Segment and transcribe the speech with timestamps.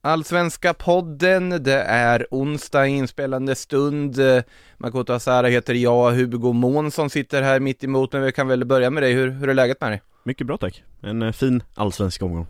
[0.00, 4.18] Allsvenska podden, det är onsdag inspelande stund.
[4.76, 8.90] Makoto Asara heter jag, Hugo Månsson sitter här mitt emot men Vi kan väl börja
[8.90, 10.02] med dig, hur, hur är läget med dig?
[10.24, 10.82] Mycket bra tack.
[11.00, 12.46] En eh, fin allsvensk omgång.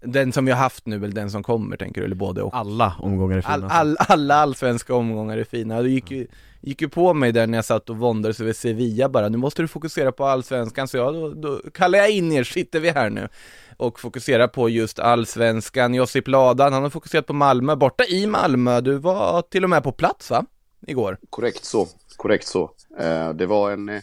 [0.00, 2.56] Den som vi har haft nu, eller den som kommer tänker du, eller både och?
[2.56, 3.54] Alla omgångar är fina.
[3.54, 5.82] All, all, alla allsvenska omgångar är fina.
[5.82, 6.26] Du gick ju,
[6.60, 9.62] gick ju på mig där när jag satt och våndades över Sevilla bara, nu måste
[9.62, 13.10] du fokusera på allsvenskan, så jag, då, då kallar jag in er, sitter vi här
[13.10, 13.28] nu
[13.76, 15.94] och fokuserar på just allsvenskan.
[15.94, 19.82] Josip Ladan, han har fokuserat på Malmö, borta i Malmö, du var till och med
[19.82, 20.44] på plats va?
[20.86, 21.18] Igår?
[21.30, 22.70] Korrekt så, korrekt så.
[22.98, 24.02] Eh, det var en, eh,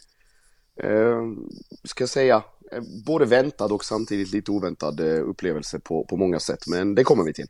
[1.83, 6.17] ska jag säga, eh, Eh, både väntad och samtidigt lite oväntad eh, upplevelse på, på
[6.17, 7.47] många sätt, men det kommer vi till.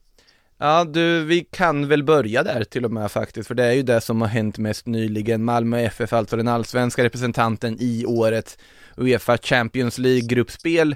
[0.58, 3.83] Ja du, vi kan väl börja där till och med faktiskt, för det är ju
[3.83, 5.43] det som har hänt mest nyligen.
[5.43, 8.58] Malmö FF, alltså den allsvenska representanten i årets
[8.97, 10.95] Uefa Champions League-gruppspel.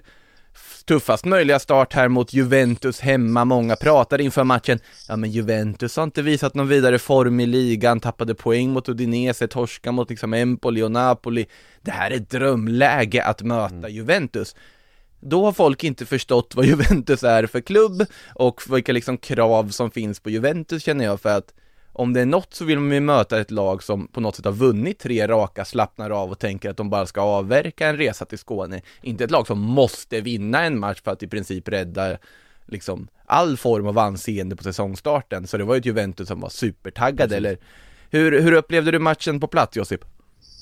[0.89, 6.03] Tuffast möjliga start här mot Juventus hemma, många pratade inför matchen, ja men Juventus har
[6.03, 10.81] inte visat någon vidare form i ligan, tappade poäng mot Udinese, torska mot liksom Empoli
[10.81, 11.45] och Napoli.
[11.81, 13.91] Det här är ett drömläge att möta mm.
[13.91, 14.55] Juventus
[15.19, 19.91] då har folk inte förstått vad Juventus är för klubb och vilka liksom krav som
[19.91, 21.53] finns på Juventus känner jag för att
[21.99, 24.45] om det är något så vill man ju möta ett lag som på något sätt
[24.45, 28.25] har vunnit tre raka, slappnar av och tänker att de bara ska avverka en resa
[28.25, 28.81] till Skåne.
[29.01, 32.17] Inte ett lag som måste vinna en match för att i princip rädda
[32.65, 35.47] liksom all form av anseende på säsongstarten.
[35.47, 37.57] Så det var ju ett Juventus som var supertaggade, eller
[38.09, 40.05] hur, hur upplevde du matchen på plats Josip?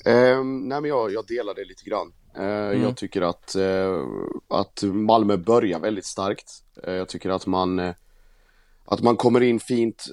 [0.04, 2.12] Um, nej men jag, jag delar det lite grann.
[2.38, 2.82] Uh, mm.
[2.82, 4.06] Jag tycker att, uh,
[4.48, 6.50] att Malmö börjar väldigt starkt.
[6.86, 7.94] Uh, jag tycker att man,
[8.90, 10.06] att man kommer in fint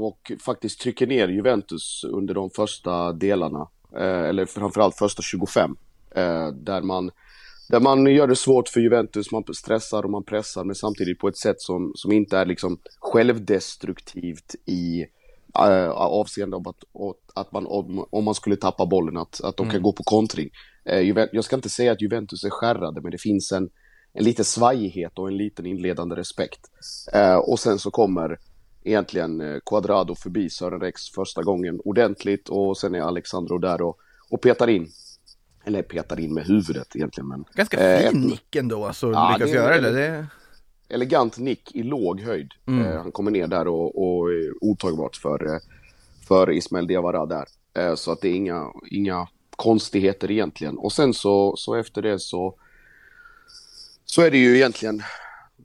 [0.00, 3.68] och faktiskt trycker ner Juventus under de första delarna.
[3.96, 5.76] eller framförallt första 25.
[6.54, 7.10] där, man,
[7.68, 11.28] där man gör det svårt för Juventus, man stressar och man pressar men samtidigt på
[11.28, 15.06] ett sätt som, som inte är liksom självdestruktivt i
[15.58, 16.84] äh, avseende om att,
[17.34, 19.82] att man, om, om man skulle tappa bollen, att, att de kan mm.
[19.82, 20.50] gå på kontring.
[20.84, 21.00] Äh,
[21.32, 23.70] jag ska inte säga att Juventus är skärrade, men det finns en,
[24.14, 26.60] en liten svajighet och en liten inledande respekt.
[27.12, 28.38] Äh, och sen så kommer
[28.84, 33.98] egentligen Quadrado förbi Sören Rex första gången ordentligt och sen är Alexandro där och,
[34.30, 34.88] och petar in.
[35.64, 37.28] Eller petar in med huvudet egentligen.
[37.28, 39.90] Men, Ganska fin nick ändå, alltså ja, lyckas det, göra det.
[39.90, 40.26] det
[40.88, 42.52] elegant nick i låg höjd.
[42.66, 42.86] Mm.
[42.86, 45.60] Eh, han kommer ner där och, och är otagbart för, eh,
[46.28, 47.44] för Ismael Diawara där.
[47.78, 50.78] Eh, så att det är inga, inga konstigheter egentligen.
[50.78, 52.54] Och sen så, så efter det så,
[54.14, 55.02] så är det ju egentligen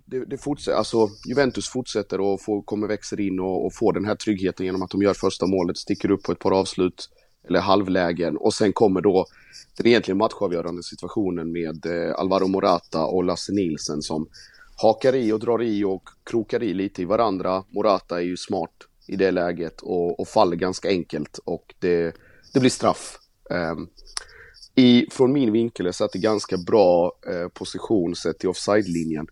[0.06, 4.06] det, det fortsätter, alltså Juventus fortsätter och får, kommer växer in och, och får den
[4.06, 7.10] här tryggheten genom att de gör första målet, sticker upp på ett par avslut
[7.48, 9.26] eller halvlägen och sen kommer då
[9.78, 14.28] den egentligen matchavgörande situationen med eh, Alvaro Morata och Lasse Nilsen som
[14.82, 17.64] hakar i och drar i och krokar i lite i varandra.
[17.70, 18.74] Morata är ju smart
[19.08, 22.16] i det läget och, och faller ganska enkelt och det,
[22.54, 23.20] det blir straff.
[23.50, 23.90] Um,
[24.80, 29.28] i, från min vinkel är det ganska bra eh, position sett till offside-linjen.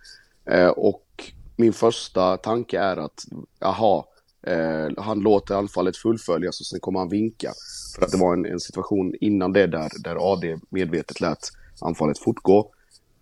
[0.45, 3.25] Eh, och min första tanke är att,
[3.61, 4.07] aha,
[4.47, 7.51] eh, han låter anfallet fullföljas och sen kommer han vinka.
[7.95, 11.49] För att det var en, en situation innan det där, där AD medvetet lät
[11.81, 12.59] anfallet fortgå.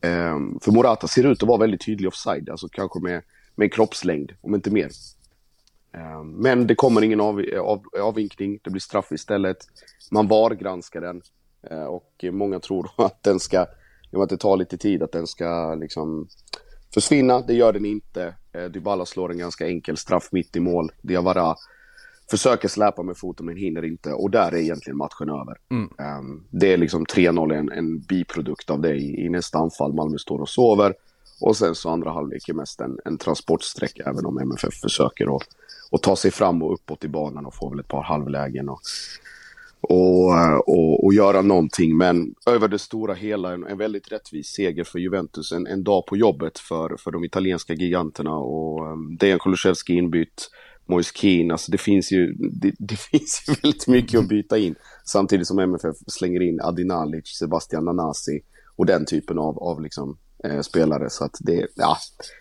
[0.02, 3.22] Eh, för Morata ser ut att vara väldigt tydlig offside, alltså kanske med,
[3.56, 4.90] med kroppslängd, om inte mer.
[5.94, 9.58] Eh, men det kommer ingen av, av, avvinkning, det blir straff istället.
[10.12, 11.22] Man VAR-granskar den
[11.88, 13.66] och många tror att den ska,
[14.12, 16.28] genom att det tar lite tid, att den ska liksom
[16.94, 17.42] försvinna.
[17.42, 18.36] Det gör den inte.
[18.58, 20.92] Uh, Dybala slår en ganska enkel straff mitt i mål.
[21.02, 21.56] Diawara
[22.30, 25.58] försöker släpa med foten men hinner inte och där är egentligen matchen över.
[25.72, 26.20] Mm.
[26.20, 29.94] Um, det är liksom 3-0 en, en biprodukt av det i, i nästa anfall.
[29.94, 30.94] Malmö står och sover
[31.42, 35.48] och sen så andra halvlek är mest en, en transportsträcka även om MFF försöker att,
[35.92, 38.80] att ta sig fram och uppåt i banan och få väl ett par halvlägen och,
[39.92, 40.34] och,
[40.68, 41.98] och, och göra någonting.
[41.98, 45.52] Men över det stora hela en, en väldigt rättvis seger för Juventus.
[45.52, 50.50] En, en dag på jobbet för, för de italienska giganterna och um, Dejan Kulusevski inbytt.
[50.88, 54.76] Moise Keane, alltså det finns ju, det, det, finns ju väldigt mycket att byta in.
[55.06, 58.42] Samtidigt som MFF slänger in Adinalic, Sebastian Nanasi
[58.76, 61.10] och den typen av, av liksom eh, spelare.
[61.10, 61.98] Så att det, ja,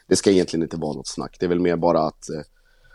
[0.08, 1.36] det ska egentligen inte vara något snack.
[1.40, 2.42] Det är väl mer bara att, eh,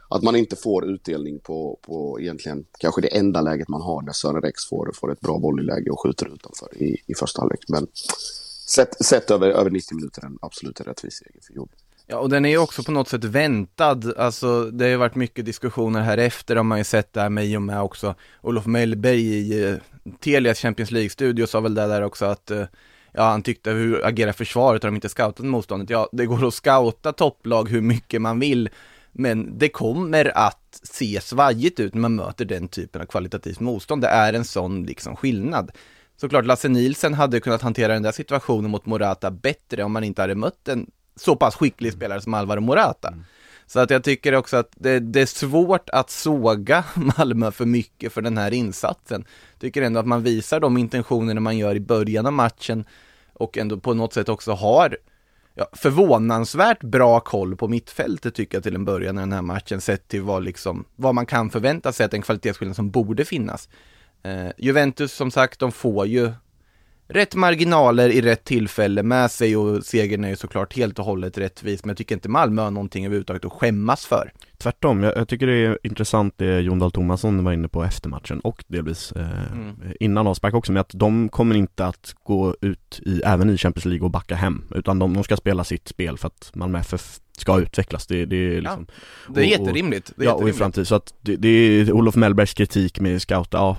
[0.10, 4.14] att man inte får utdelning på, på egentligen kanske det enda läget man har där
[4.14, 7.60] Sören Rex får, får ett bra volleyläge och skjuter utanför i, i första halvlek.
[7.68, 7.88] Men
[8.68, 11.70] sett, sett över, över 90 minuter en absolut rättvis seger för Jobb.
[12.08, 15.16] Ja, och den är ju också på något sätt väntad, alltså det har ju varit
[15.16, 18.66] mycket diskussioner här efter, har man ju sett där med i och med också Olof
[18.66, 19.76] Mellberg i eh,
[20.20, 22.66] Telias Champions League-studio sa väl det där också att eh,
[23.12, 25.90] Ja, han tyckte hur agerar försvaret, har de inte scoutat motståndet?
[25.90, 28.70] Ja, det går att scouta topplag hur mycket man vill,
[29.20, 34.02] men det kommer att se svajigt ut när man möter den typen av kvalitativt motstånd.
[34.02, 35.72] Det är en sån liksom skillnad.
[36.18, 40.22] Såklart Lasse Nielsen hade kunnat hantera den där situationen mot Morata bättre om man inte
[40.22, 43.08] hade mött en så pass skicklig spelare som Alvaro Morata.
[43.08, 43.24] Mm.
[43.68, 46.84] Så att jag tycker också att det, det, är svårt att såga
[47.18, 49.26] Malmö för mycket för den här insatsen.
[49.60, 52.86] Tycker ändå att man visar de intentionerna man gör i början av matchen
[53.34, 54.98] och ändå på något sätt också har
[55.60, 59.82] ja, förvånansvärt bra koll på mittfältet tycker jag till en början i den här matchen
[59.82, 63.70] sett till vad, liksom, vad man kan förvänta sig att en kvalitetsskillnad som borde finnas.
[64.24, 66.32] Eh, Juventus som sagt, de får ju
[67.10, 71.38] rätt marginaler i rätt tillfälle med sig och segern är ju såklart helt och hållet
[71.38, 74.32] rättvis men jag tycker inte Malmö har någonting överhuvudtaget att skämmas för.
[74.58, 78.10] Tvärtom, jag, jag tycker det är intressant det Jon Dahl Tomasson var inne på efter
[78.10, 79.76] matchen och delvis eh, mm.
[80.00, 83.86] innan avspark också med att de kommer inte att gå ut i, även i Champions
[83.86, 87.20] League och backa hem utan de, de ska spela sitt spel för att Malmö FF
[87.38, 88.08] ska utvecklas.
[88.08, 88.88] Det, det är liksom,
[89.28, 90.12] ja, det är jätterimligt.
[90.16, 90.44] Det är ja, jätterimligt.
[90.44, 90.88] och i framtid.
[90.88, 93.78] Så att det, det är Olof Mellbergs kritik med scout, ja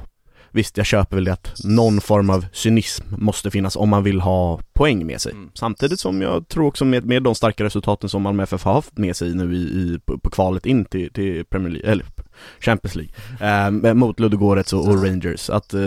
[0.52, 4.20] Visst, jag köper väl det att någon form av cynism måste finnas om man vill
[4.20, 5.32] ha poäng med sig.
[5.32, 5.50] Mm.
[5.54, 8.98] Samtidigt som jag tror också med, med de starka resultaten som Malmö FF har haft
[8.98, 12.06] med sig nu i, i på, på, kvalet in till, till Premier League, eller
[12.60, 13.12] Champions League,
[13.90, 15.80] eh, mot Ludogorets och, och, Rangers, att eh,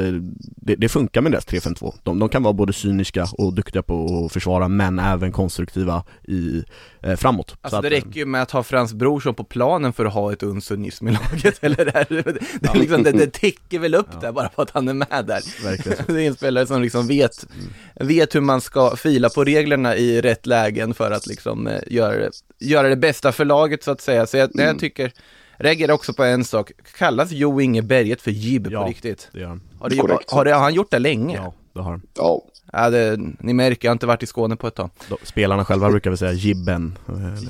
[0.56, 1.94] det, det, funkar med deras 3-5-2.
[2.04, 6.64] De, de, kan vara både cyniska och duktiga på att försvara, men även konstruktiva i,
[7.02, 7.56] eh, framåt.
[7.62, 10.44] Alltså det räcker ju med att ha Frans Brorsson på planen för att ha ett
[10.44, 14.28] uns i laget, eller det, det, det, liksom, det, det täcker väl upp ja.
[14.28, 15.64] det bara på att han är med där.
[15.64, 16.06] Verkligen.
[16.16, 18.08] det är en spelare som liksom vet, mm.
[18.08, 22.18] vet hur man ska fila på reglerna i rätt lägen för att liksom eh, göra,
[22.18, 24.26] det, göra det bästa för laget så att säga.
[24.26, 24.68] Så jag, mm.
[24.68, 25.12] jag tycker
[25.58, 29.30] Reagerar också på en sak, kallas Jo Inge Berget för Jib ja, på riktigt?
[29.34, 29.62] det gör han.
[29.80, 31.36] Har, det, har, har, det, har han gjort det länge?
[31.36, 32.02] Ja, det har han.
[32.14, 32.42] Ja.
[32.76, 34.90] Ja, det, ni märker, jag har inte varit i Skåne på ett tag.
[35.10, 36.98] Då, spelarna själva brukar väl säga Jibben.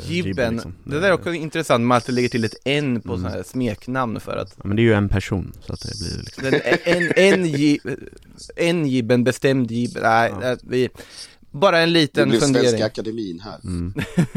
[0.02, 0.76] Jibben, liksom.
[0.84, 3.22] det där är också intressant, man alltid lägger till ett N på mm.
[3.22, 4.54] sådana här smeknamn för att...
[4.58, 6.46] Ja, men det är ju en person, så att det blir liksom...
[6.46, 7.98] en, en, en,
[8.56, 10.56] en Jibben, bestämd Jibben, nej, ja.
[10.64, 10.90] vi...
[11.54, 12.54] Bara en liten fundering.
[12.54, 13.60] Det blir Svenska Akademin här.
[13.64, 13.94] Mm.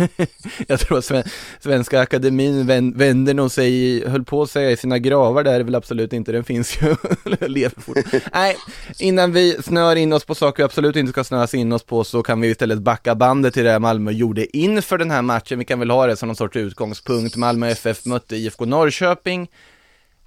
[0.66, 1.26] jag tror att
[1.60, 2.66] Svenska Akademin
[2.96, 6.32] vänder nog sig, höll på att säga i sina gravar, där är väl absolut inte,
[6.32, 6.96] den finns ju,
[7.46, 8.22] lever fort.
[8.34, 8.56] Nej,
[8.98, 12.04] innan vi snör in oss på saker vi absolut inte ska snöas in oss på
[12.04, 15.58] så kan vi istället backa bandet till det Malmö gjorde inför den här matchen.
[15.58, 17.36] Vi kan väl ha det som någon sorts utgångspunkt.
[17.36, 19.48] Malmö FF mötte IFK Norrköping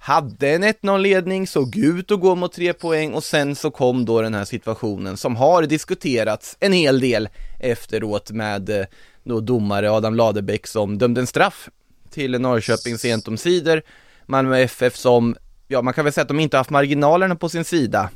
[0.02, 4.22] hade en 1-0-ledning, såg ut att gå mot tre poäng och sen så kom då
[4.22, 8.86] den här situationen som har diskuterats en hel del efteråt med eh,
[9.24, 11.68] då domare Adam Ladebäck som dömde en straff
[12.10, 13.82] till Norrköping sent omsider.
[14.26, 15.36] Malmö FF som,
[15.68, 18.10] ja man kan väl säga att de inte haft marginalerna på sin sida.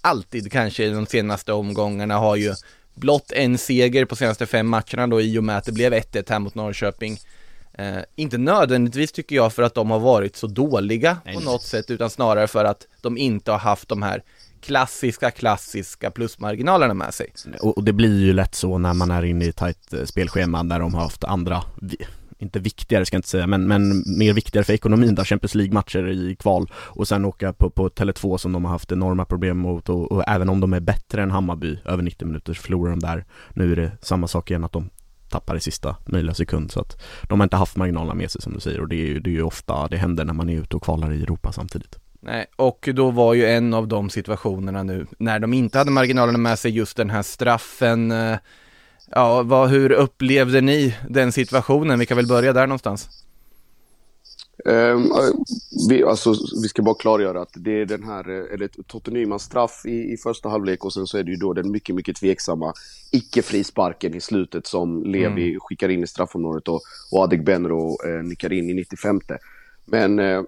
[0.00, 2.54] Alltid kanske i de senaste omgångarna har ju
[2.94, 6.30] blott en seger på senaste fem matcherna då i och med att det blev 1-1
[6.30, 7.18] här mot Norrköping.
[7.80, 11.62] Eh, inte nödvändigtvis tycker jag för att de har varit så dåliga nej, på något
[11.62, 14.22] sätt utan snarare för att de inte har haft de här
[14.60, 17.32] klassiska, klassiska plusmarginalerna med sig.
[17.60, 20.62] Och, och det blir ju lätt så när man är inne i tajt eh, spelschema
[20.64, 21.62] där de har haft andra
[22.42, 26.08] inte viktigare ska jag inte säga, men, men mer viktigare för ekonomin där Champions League-matcher
[26.08, 29.88] i kval och sen åka på, på Tele2 som de har haft enorma problem mot
[29.88, 32.98] och, och, även om de är bättre än Hammarby över 90 minuter så förlorar de
[32.98, 33.24] där.
[33.54, 34.90] Nu är det samma sak igen att de
[35.30, 38.52] tappar i sista möjliga sekund så att de har inte haft marginalerna med sig som
[38.52, 40.60] du säger och det är ju, det är ju ofta det händer när man är
[40.60, 41.98] ute och kvalar i Europa samtidigt.
[42.22, 46.38] Nej, och då var ju en av de situationerna nu när de inte hade marginalerna
[46.38, 48.12] med sig just den här straffen.
[48.12, 48.36] Eh,
[49.10, 51.98] ja, vad, hur upplevde ni den situationen?
[51.98, 53.08] Vi kan väl börja där någonstans.
[54.64, 55.12] Um,
[55.88, 59.42] vi, alltså, vi ska bara klargöra att det är den här, eh, eller Totte Nymans
[59.42, 62.16] straff i, i första halvlek och sen så är det ju då den mycket, mycket
[62.16, 62.72] tveksamma
[63.12, 65.60] icke-frisparken i slutet som Levi mm.
[65.60, 66.80] skickar in i straffområdet och,
[67.12, 69.20] och Adegbenro eh, nickar in i 95.
[69.84, 70.42] Men eh,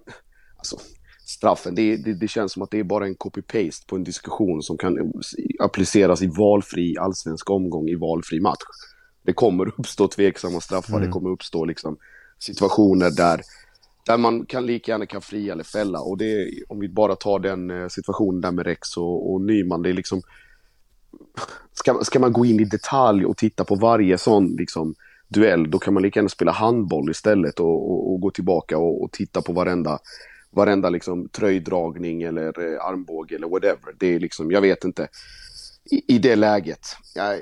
[0.56, 0.76] alltså,
[1.24, 4.62] straffen, det, det, det, känns som att det är bara en copy-paste på en diskussion
[4.62, 5.12] som kan
[5.58, 8.62] appliceras i valfri allsvensk omgång i valfri match.
[9.22, 11.06] Det kommer uppstå tveksamma straffar, mm.
[11.06, 11.96] det kommer uppstå liksom
[12.38, 13.42] situationer där
[14.06, 16.00] där man kan lika gärna kan fria eller fälla.
[16.00, 19.82] Och det, om vi bara tar den eh, situationen där med Rex och, och Nyman,
[19.82, 20.22] det är liksom
[21.72, 24.94] ska, ska man gå in i detalj och titta på varje sån liksom,
[25.28, 29.02] duell, då kan man lika gärna spela handboll istället och, och, och gå tillbaka och,
[29.02, 29.98] och, titta på varenda,
[30.50, 33.94] varenda liksom, tröjdragning eller eh, armbåge eller whatever.
[33.98, 35.08] Det är liksom, jag vet inte.
[35.90, 37.38] I, i det läget, jag,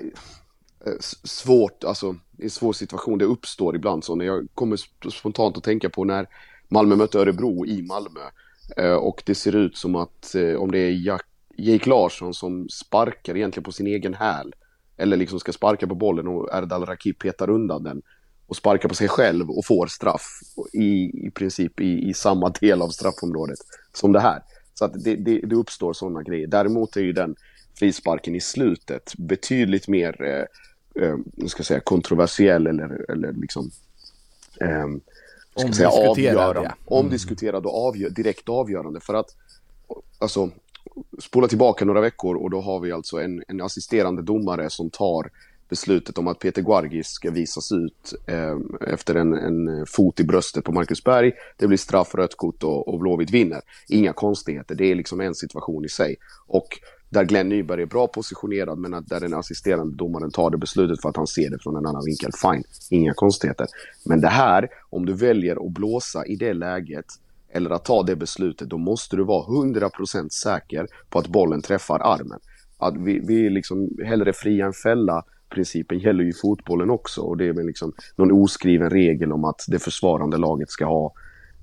[0.87, 0.93] Eh,
[1.25, 4.77] svårt, alltså en svår situation, det uppstår ibland så när jag kommer
[5.11, 6.27] spontant att tänka på när
[6.69, 8.21] Malmö mötte Örebro i Malmö
[8.77, 12.69] eh, och det ser ut som att eh, om det är Jack, Jake Larsson som
[12.69, 14.55] sparkar egentligen på sin egen häl
[14.97, 18.03] eller liksom ska sparka på bollen och Erdal Rakip petar undan den
[18.47, 20.41] och sparkar på sig själv och får straff
[20.73, 23.59] i, i princip i, i samma del av straffområdet
[23.93, 24.43] som det här.
[24.75, 26.47] Så att det, det, det uppstår sådana grejer.
[26.47, 27.37] Däremot är ju den
[27.79, 30.45] frisparken i slutet betydligt mer eh,
[30.94, 31.16] eh,
[31.47, 33.70] ska säga, kontroversiell eller, eller liksom
[34.61, 34.87] eh,
[35.56, 36.61] ska säga, avgörande.
[36.61, 36.61] Ja.
[36.61, 36.75] Mm.
[36.85, 39.00] Omdiskuterad och avgör, direkt avgörande.
[39.00, 39.37] För att
[40.18, 40.50] alltså,
[41.18, 45.30] spola tillbaka några veckor och då har vi alltså en, en assisterande domare som tar
[45.70, 50.64] beslutet om att Peter Guargis ska visas ut eh, efter en, en, fot i bröstet
[50.64, 51.32] på Marcus Berg.
[51.56, 53.61] Det blir straff, rött kort och, och Blåvitt vinner.
[53.88, 56.16] Inga konstigheter, det är liksom en situation i sig.
[56.47, 56.68] Och
[57.11, 61.02] där Glenn Nyberg är bra positionerad men att där den assisterande domaren tar det beslutet
[61.02, 62.31] för att han ser det från en annan vinkel.
[62.43, 63.67] Fine, inga konstigheter.
[64.05, 67.07] Men det här, om du väljer att blåsa i det läget
[67.52, 72.00] eller att ta det beslutet, då måste du vara 100% säker på att bollen träffar
[72.00, 72.38] armen.
[72.79, 77.49] Att vi, vi liksom hellre fria än fälla principen gäller ju fotbollen också och det
[77.49, 81.12] är väl liksom någon oskriven regel om att det försvarande laget ska ha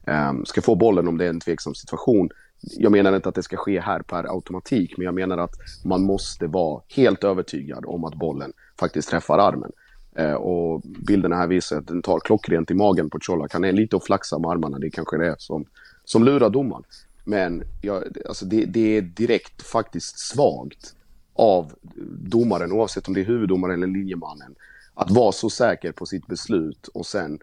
[0.08, 2.30] um, ska få bollen om det är en tveksam situation
[2.62, 6.04] jag menar inte att det ska ske här per automatik, men jag menar att man
[6.04, 9.72] måste vara helt övertygad om att bollen faktiskt träffar armen.
[10.16, 13.54] Eh, och bilderna här visar att den tar klockrent i magen på Colak.
[13.54, 15.66] Han är lite och flaxar med armarna, det kanske det är som,
[16.06, 16.84] som lurar domaren.
[17.24, 20.96] Men ja, alltså det, det är direkt faktiskt svagt
[21.34, 21.74] av
[22.22, 24.56] domaren, oavsett om det är huvuddomaren eller linjemannen,
[24.94, 27.40] att vara så säker på sitt beslut och sen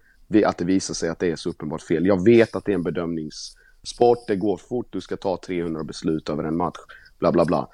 [0.46, 2.06] att det visar sig att det är så uppenbart fel.
[2.06, 5.84] Jag vet att det är en bedömnings Sport, det går fort, du ska ta 300
[5.84, 6.78] beslut över en match,
[7.18, 7.68] bla bla bla.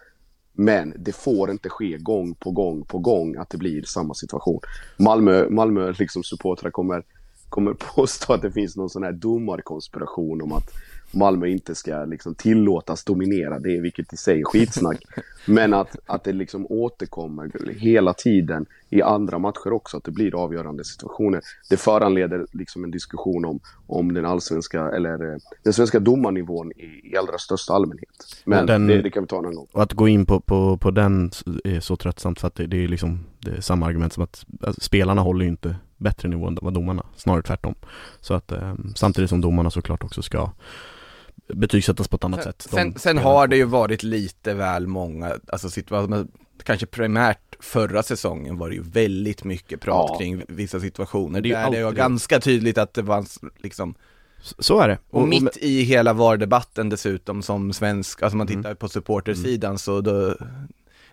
[0.52, 4.60] Men det får inte ske gång på gång på gång att det blir samma situation.
[4.96, 7.04] Malmö, Malmö liksom supportrar kommer,
[7.48, 10.70] kommer påstå att det finns någon sån här domarkonspiration om att
[11.10, 15.02] Malmö inte ska liksom tillåtas dominera, det är vilket i sig är skitsnack.
[15.46, 20.44] Men att, att det liksom återkommer hela tiden i andra matcher också, att det blir
[20.44, 21.40] avgörande situationer.
[21.70, 27.10] Det föranleder liksom en diskussion om, om den allsvenska, eller eh, den svenska domarnivån i,
[27.12, 28.08] i allra största allmänhet.
[28.44, 29.66] Men den, det, det, kan vi ta en annan gång.
[29.72, 31.30] Och att gå in på, på, på den
[31.64, 34.46] är så tröttsamt för att det, det är liksom det är samma argument som att
[34.62, 37.74] alltså, spelarna håller ju inte bättre nivå än vad domarna, snarare tvärtom.
[38.20, 40.50] Så att eh, samtidigt som domarna såklart också ska
[41.54, 42.66] betygsättas på ett annat sen, sätt.
[42.70, 46.26] Sen, sen har det ju varit lite väl många, alltså situationer,
[46.62, 50.18] kanske primärt förra säsongen var det ju väldigt mycket prat ja.
[50.18, 51.40] kring vissa situationer.
[51.40, 53.26] Det är det var ganska tydligt att det var
[53.58, 53.94] liksom
[54.42, 54.98] så är det.
[55.10, 58.76] Och, och mitt i hela VAR-debatten dessutom som svensk, alltså man tittar mm.
[58.76, 59.78] på supportersidan mm.
[59.78, 60.34] så då,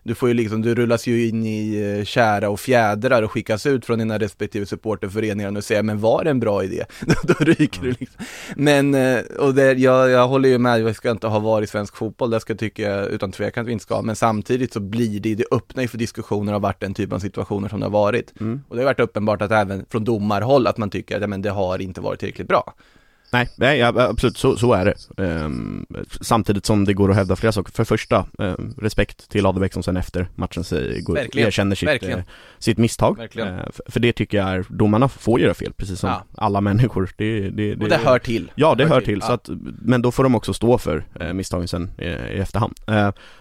[0.07, 3.65] du får ju liksom, du rullas ju in i kära eh, och fjädrar och skickas
[3.65, 6.85] ut från dina respektive supporterföreningar och säger men var det en bra idé?
[7.23, 7.91] då ryker mm.
[7.91, 8.25] du liksom.
[8.55, 11.67] Men, eh, och det, jag, jag håller ju med, vi ska inte ha VAR i
[11.67, 14.79] svensk fotboll, det ska tycka jag utan tvekan att vi inte ska, men samtidigt så
[14.79, 17.85] blir det, det öppnar ju för diskussioner av vart den typen av situationer som det
[17.85, 18.33] har varit.
[18.39, 18.61] Mm.
[18.67, 21.41] Och det har varit uppenbart att även från domarhåll att man tycker att ja, men
[21.41, 22.73] det har inte varit tillräckligt bra.
[23.31, 25.23] Nej, nej absolut, så, så är det.
[25.23, 25.85] Um,
[26.21, 27.71] samtidigt som det går att hävda flera saker.
[27.71, 32.19] För första, um, respekt till Adebäck som sen efter matchen säger, går, erkänner sitt, uh,
[32.59, 33.19] sitt misstag.
[33.19, 36.23] Uh, för, det tycker jag är, domarna får göra fel, precis som ja.
[36.37, 37.09] alla människor.
[37.17, 38.51] Det, det, det, Och det hör till.
[38.55, 39.13] Ja, det, hör, hör till.
[39.13, 39.21] till.
[39.21, 39.49] Så att,
[39.81, 42.73] men då får de också stå för uh, misstagen sen i, i efterhand.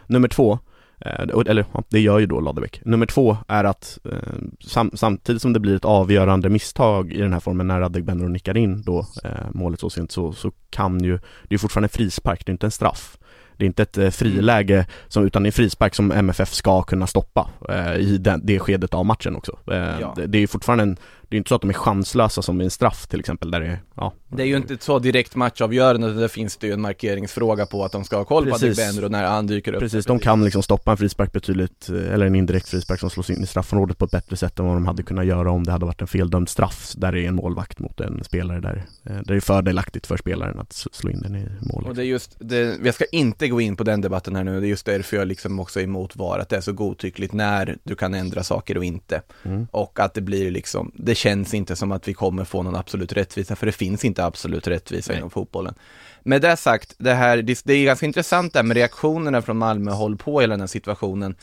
[0.06, 0.58] nummer två, Eh,
[1.00, 2.80] eller det gör ju då Ladebäck.
[2.84, 4.18] Nummer två är att eh,
[4.60, 8.56] sam samtidigt som det blir ett avgörande misstag i den här formen när Adegbenro nickar
[8.56, 12.50] in då eh, målet så sent så, så kan ju, det är fortfarande frispark, det
[12.50, 13.18] är inte en straff.
[13.56, 16.82] Det är inte ett eh, friläge som, utan det är en frispark som MFF ska
[16.82, 19.58] kunna stoppa eh, i den, det skedet av matchen också.
[19.70, 20.12] Eh, ja.
[20.16, 20.96] det, det, är fortfarande en,
[21.28, 23.60] det är inte så att de är chanslösa som i en straff till exempel där
[23.60, 24.12] det är, ja.
[24.28, 27.92] Det är ju inte så direkt matchavgörande, där finns det ju en markeringsfråga på att
[27.92, 28.76] de ska ha koll Precis.
[28.76, 29.80] på Adegbenro när han dyker upp.
[29.80, 33.30] Precis, de kan liksom stoppa en frispark betydligt, eh, eller en indirekt frispark som slås
[33.30, 35.72] in i straffområdet på ett bättre sätt än vad de hade kunnat göra om det
[35.72, 39.12] hade varit en feldömd straff där det är en målvakt mot en spelare där, eh,
[39.14, 41.88] där det är fördelaktigt för spelaren att slå in den i målet.
[41.88, 44.60] Och det är just, det, jag ska inte gå in på den debatten här nu,
[44.60, 47.32] det är just därför jag liksom också är emot VAR, att det är så godtyckligt
[47.32, 49.22] när du kan ändra saker och inte.
[49.42, 49.66] Mm.
[49.70, 53.12] Och att det blir liksom, det känns inte som att vi kommer få någon absolut
[53.12, 55.18] rättvisa, för det finns inte absolut rättvisa Nej.
[55.18, 55.74] inom fotbollen.
[56.22, 59.90] Med det sagt, det här, det, det är ganska intressant där med reaktionerna från Malmö
[59.90, 61.34] håll på hela den här situationen.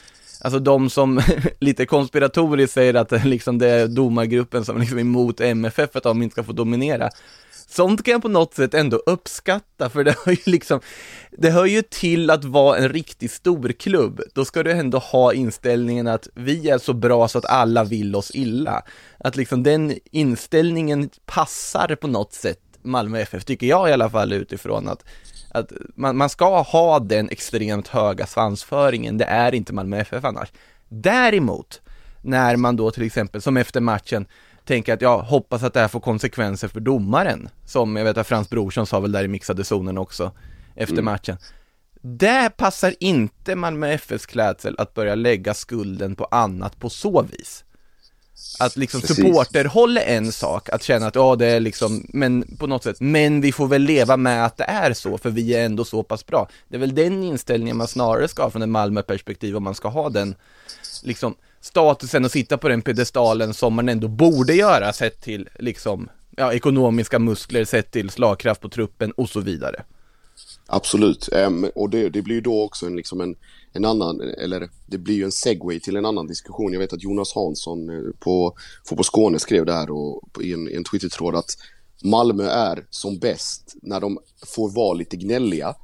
[0.42, 1.22] Alltså de som
[1.60, 6.04] lite konspiratoriskt säger att liksom det är domargruppen som liksom är emot MFF för att
[6.04, 7.10] de inte ska få dominera.
[7.76, 10.80] Sånt kan jag på något sätt ändå uppskatta, för det hör ju liksom,
[11.32, 14.22] det hör ju till att vara en riktig storklubb.
[14.34, 18.16] Då ska du ändå ha inställningen att vi är så bra så att alla vill
[18.16, 18.82] oss illa.
[19.18, 24.34] Att liksom den inställningen passar på något sätt Malmö FF, tycker jag i alla fall
[24.34, 25.06] utifrån att
[25.52, 30.52] att man, man ska ha den extremt höga svansföringen, det är inte Malmö FF annars.
[30.90, 31.82] Däremot,
[32.22, 34.26] när man då till exempel, som efter matchen,
[34.66, 38.28] tänker att jag hoppas att det här får konsekvenser för domaren, som jag vet att
[38.28, 40.32] Frans Brorsson sa väl där i mixade zonen också,
[40.76, 41.06] efter mm.
[41.06, 41.38] matchen.
[42.02, 47.64] Det passar inte Malmö FFs klädsel att börja lägga skulden på annat på så vis.
[48.60, 49.16] Att liksom Precis.
[49.16, 52.98] supporterhåll är en sak, att känna att ja det är liksom, men på något sätt,
[53.00, 56.04] men vi får väl leva med att det är så, för vi är ändå så
[56.04, 56.50] pass bra.
[56.68, 59.88] Det är väl den inställningen man snarare ska ha från ett Malmö-perspektiv, om man ska
[59.88, 60.36] ha den,
[61.04, 66.10] liksom, statusen och sitta på den pedestalen som man ändå borde göra, sett till, liksom,
[66.38, 69.84] ja, ekonomiska muskler, sett till slagkraft på truppen och så vidare.
[70.68, 73.36] Absolut, um, och det, det, blir ju då också en, liksom en,
[73.74, 76.74] en annan, eller det blir ju en segway till en annan diskussion.
[76.74, 78.56] Jag vet att Jonas Hansson eh, på
[78.86, 81.58] Fotboll Skåne skrev det här och, i en, en Twitter-tråd att
[82.04, 85.76] Malmö är som bäst när de får vara lite gnälliga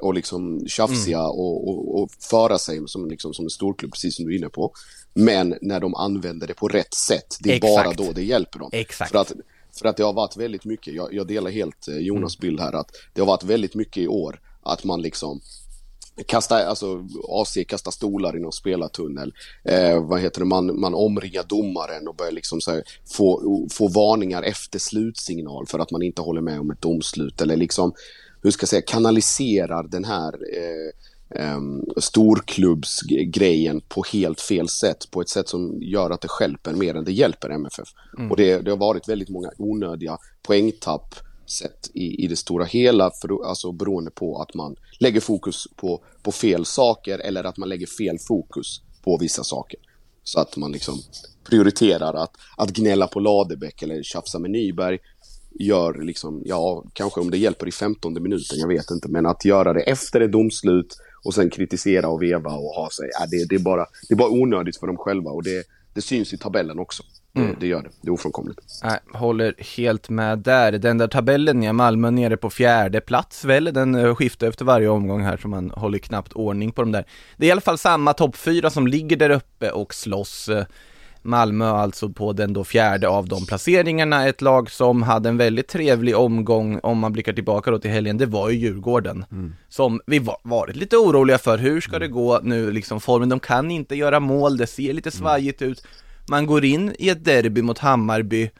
[0.00, 1.30] och liksom tjafsiga mm.
[1.30, 4.48] och, och, och, föra sig som, liksom, som en storklubb, precis som du är inne
[4.48, 4.72] på.
[5.18, 7.84] Men när de använder det på rätt sätt, det är Exakt.
[7.84, 8.70] bara då det hjälper dem.
[8.72, 9.10] Exakt.
[9.10, 9.32] För att
[9.78, 12.40] för att det har varit väldigt mycket, jag, jag delar helt eh, Jonas mm.
[12.40, 15.40] bild här, att det har varit väldigt mycket i år att man liksom
[16.26, 19.32] kastar, alltså AC kastar stolar i någon spelartunnel.
[19.64, 23.88] Eh, vad heter det, man, man omringar domaren och börjar liksom så här, få, få
[23.88, 27.92] varningar efter slutsignal för att man inte håller med om ett domslut eller liksom,
[28.42, 30.92] hur ska jag säga, kanaliserar den här eh,
[31.30, 35.10] um, storklubbsgrejen på helt fel sätt.
[35.10, 37.88] På ett sätt som gör att det skälper mer än det hjälper MFF.
[38.18, 38.30] Mm.
[38.30, 41.14] Och det, det har varit väldigt många onödiga poängtapp
[41.50, 46.04] sett i, i det stora hela, för, alltså beroende på att man lägger fokus på,
[46.22, 49.80] på fel saker eller att man lägger fel fokus på vissa saker.
[50.24, 50.94] Så att man liksom
[51.48, 54.98] prioriterar att, att gnälla på Ladebäck eller tjafsa med Nyberg
[55.60, 59.44] gör liksom, ja, kanske om det hjälper i 15 minuten, jag vet inte, men att
[59.44, 63.48] göra det efter ett domslut och sen kritisera och veva och ha sig, ja, det,
[63.48, 66.38] det, är bara, det är bara onödigt för dem själva och det, det syns i
[66.38, 67.02] tabellen också.
[67.34, 67.56] Mm.
[67.60, 68.60] Det gör det, det är ofrånkomligt.
[68.82, 70.72] Nej, håller helt med där.
[70.72, 74.88] Den där tabellen, ja, Malmö nere på fjärde plats väl, den uh, skiftar efter varje
[74.88, 77.04] omgång här så man håller knappt ordning på dem där.
[77.36, 80.50] Det är i alla fall samma topp fyra som ligger där uppe och slåss.
[81.22, 84.28] Malmö alltså på den då fjärde av de placeringarna.
[84.28, 88.18] Ett lag som hade en väldigt trevlig omgång om man blickar tillbaka då till helgen,
[88.18, 89.24] det var ju Djurgården.
[89.32, 89.54] Mm.
[89.68, 93.28] Som vi var, varit lite oroliga för, hur ska det gå nu liksom formen?
[93.28, 95.86] De kan inte göra mål, det ser lite svajigt ut.
[96.30, 98.50] Man går in i ett derby mot Hammarby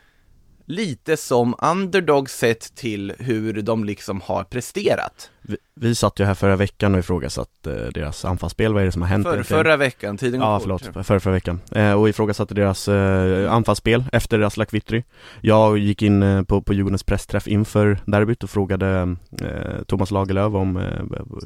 [0.68, 5.31] lite som underdog sett till hur de liksom har presterat.
[5.48, 8.92] Vi, vi satt ju här förra veckan och ifrågasatte eh, deras anfallsspel, vad är det
[8.92, 9.26] som har hänt?
[9.26, 11.61] För, förra veckan, tiden Ja, förlåt, för, förra, förra veckan.
[11.72, 15.02] Eh, och ifrågasatte deras eh, anfallsspel efter Aslak Vittry.
[15.40, 20.54] Jag gick in eh, på, på Djurgårdens pressträff inför derbyt och frågade eh, Thomas Lagerlöf
[20.54, 20.83] om eh,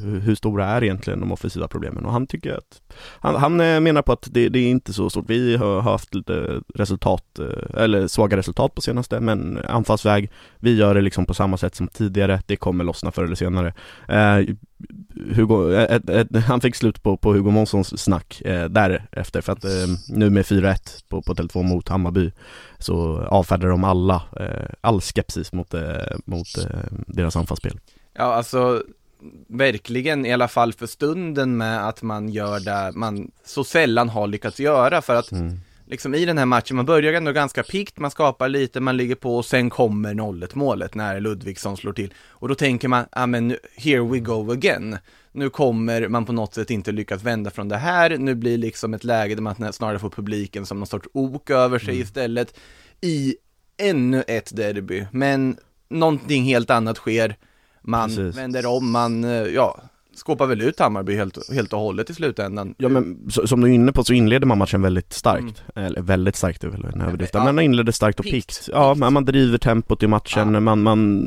[0.02, 2.82] hur, hur stora är egentligen de offensiva problemen och han tycker att
[3.18, 5.24] han, han eh, menar på att det, det, är inte så stort.
[5.28, 7.38] Vi har haft lite resultat,
[7.76, 11.88] eller svaga resultat på senaste, men anfallsväg, vi gör det liksom på samma sätt som
[11.88, 13.74] tidigare, det kommer lossna förr eller senare.
[14.08, 14.54] Eh,
[15.34, 19.64] Hugo, ett, ett, han fick slut på, på Hugo Månssons snack eh, därefter för att
[19.64, 19.70] eh,
[20.08, 22.32] nu med 4-1 på, på Tele2 mot Hammarby
[22.78, 25.82] så avfärdar de alla, eh, all skepsis mot, eh,
[26.24, 26.64] mot eh,
[27.06, 27.78] deras anfallsspel.
[28.14, 28.82] Ja, alltså
[29.48, 34.26] verkligen i alla fall för stunden med att man gör det man så sällan har
[34.26, 35.58] lyckats göra för att mm
[35.92, 39.14] liksom i den här matchen, man börjar ändå ganska pikt, man skapar lite, man ligger
[39.14, 42.14] på och sen kommer 0 målet när Ludvigsson slår till.
[42.28, 44.98] Och då tänker man, ja men here we go again.
[45.32, 48.94] Nu kommer man på något sätt inte lyckas vända från det här, nu blir liksom
[48.94, 52.02] ett läge där man snarare får publiken som någon sorts ok över sig mm.
[52.02, 52.54] istället
[53.00, 53.36] i
[53.76, 55.06] ännu ett derby.
[55.10, 55.56] Men
[55.88, 57.36] någonting helt annat sker,
[57.82, 58.36] man Precis.
[58.36, 59.22] vänder om, man,
[59.54, 59.82] ja,
[60.14, 62.74] skåpar väl ut Hammarby helt, helt och hållet i slutändan.
[62.78, 65.86] Ja men som du är inne på så inleder man matchen väldigt starkt, mm.
[65.86, 68.68] eller väldigt starkt är väl en överdrift, men man inleder starkt och pikt.
[68.72, 70.60] Ja, man, man driver tempot i matchen, ja.
[70.60, 71.22] man, man,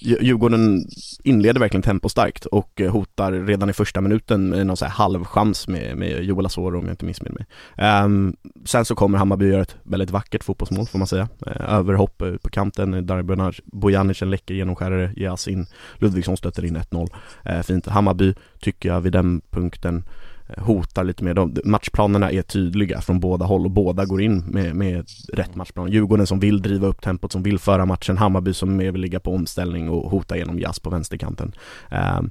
[0.00, 0.84] Djurgården
[1.24, 4.94] inleder verkligen tempo starkt och eh, hotar redan i första minuten med någon sån här
[4.94, 8.04] halvchans med, med Joel Asoro om jag inte missminner mig.
[8.04, 11.28] Um, sen så kommer Hammarby göra ett väldigt vackert fotbollsmål får man säga.
[11.46, 15.66] Uh, överhopp på kanten, Darby Bojanic en läcker genomskärare, ges in,
[15.98, 17.08] Ludvigsson stöter in 1-0.
[17.50, 17.86] Uh, fint.
[17.86, 20.04] Hammarby Hammarby tycker jag vid den punkten
[20.48, 21.34] eh, hotar lite mer.
[21.34, 25.90] De, matchplanerna är tydliga från båda håll och båda går in med, med rätt matchplan.
[25.92, 28.18] Djurgården som vill driva upp tempot, som vill föra matchen.
[28.18, 31.52] Hammarby som mer vill ligga på omställning och hota genom jazz på vänsterkanten.
[31.90, 32.30] Um,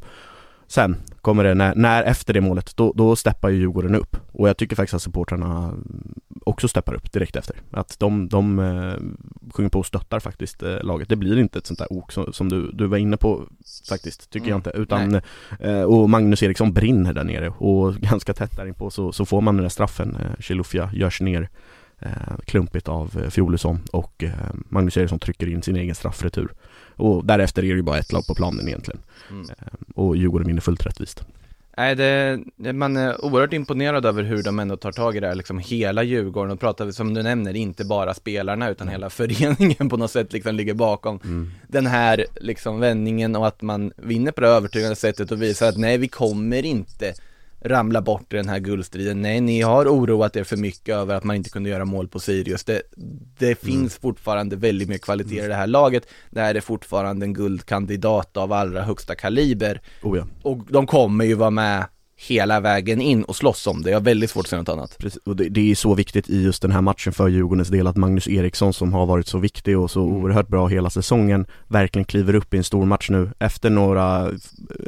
[0.68, 4.18] Sen kommer det, när, när efter det målet, då, då steppar ju Djurgården upp.
[4.32, 5.74] Och jag tycker faktiskt att supportrarna
[6.46, 7.56] också steppar upp direkt efter.
[7.72, 8.94] Att de, de eh,
[9.54, 11.10] sjunger på och stöttar faktiskt eh, laget.
[11.10, 13.44] Det blir inte ett sånt där ok som, som du, du var inne på
[13.90, 14.50] faktiskt, tycker mm.
[14.50, 14.70] jag inte.
[14.70, 15.22] Utan,
[15.60, 19.42] eh, och Magnus Eriksson brinner där nere och ganska tätt där inpå så, så får
[19.42, 20.16] man den där straffen.
[20.16, 21.50] Eh, Chilufya görs ner
[22.00, 24.24] eh, klumpigt av eh, Fjolesson och
[24.70, 26.54] Magnus Eriksson trycker in sin egen straffretur.
[26.98, 29.00] Och därefter är det ju bara ett lag på planen egentligen.
[29.30, 29.50] Mm.
[29.50, 29.56] Eh,
[29.96, 31.24] och Djurgården vinner fullt rättvist.
[31.78, 35.36] Nej, det, man är oerhört imponerad över hur de ändå tar tag i det här,
[35.36, 39.98] liksom hela Djurgården och pratar, som du nämner, inte bara spelarna utan hela föreningen på
[39.98, 41.52] något sätt liksom ligger bakom mm.
[41.68, 45.78] den här liksom vändningen och att man vinner på det övertygande sättet och visar att
[45.78, 47.14] nej, vi kommer inte
[47.68, 49.22] ramla bort i den här guldstriden.
[49.22, 52.20] Nej, ni har oroat er för mycket över att man inte kunde göra mål på
[52.20, 52.64] Sirius.
[52.64, 52.82] Det,
[53.40, 53.56] det mm.
[53.56, 56.08] finns fortfarande väldigt mycket kvalitet i det här laget.
[56.30, 59.82] Det här är fortfarande en guldkandidat av allra högsta kaliber.
[60.04, 60.28] Oh ja.
[60.44, 61.86] Och de kommer ju vara med
[62.20, 63.90] hela vägen in och slåss om det.
[63.90, 64.98] Jag har väldigt svårt att säga något annat.
[64.98, 67.88] Precis, och det, det är så viktigt i just den här matchen för Djurgårdens del
[67.88, 70.16] att Magnus Eriksson som har varit så viktig och så mm.
[70.16, 74.32] oerhört bra hela säsongen verkligen kliver upp i en stor match nu efter några,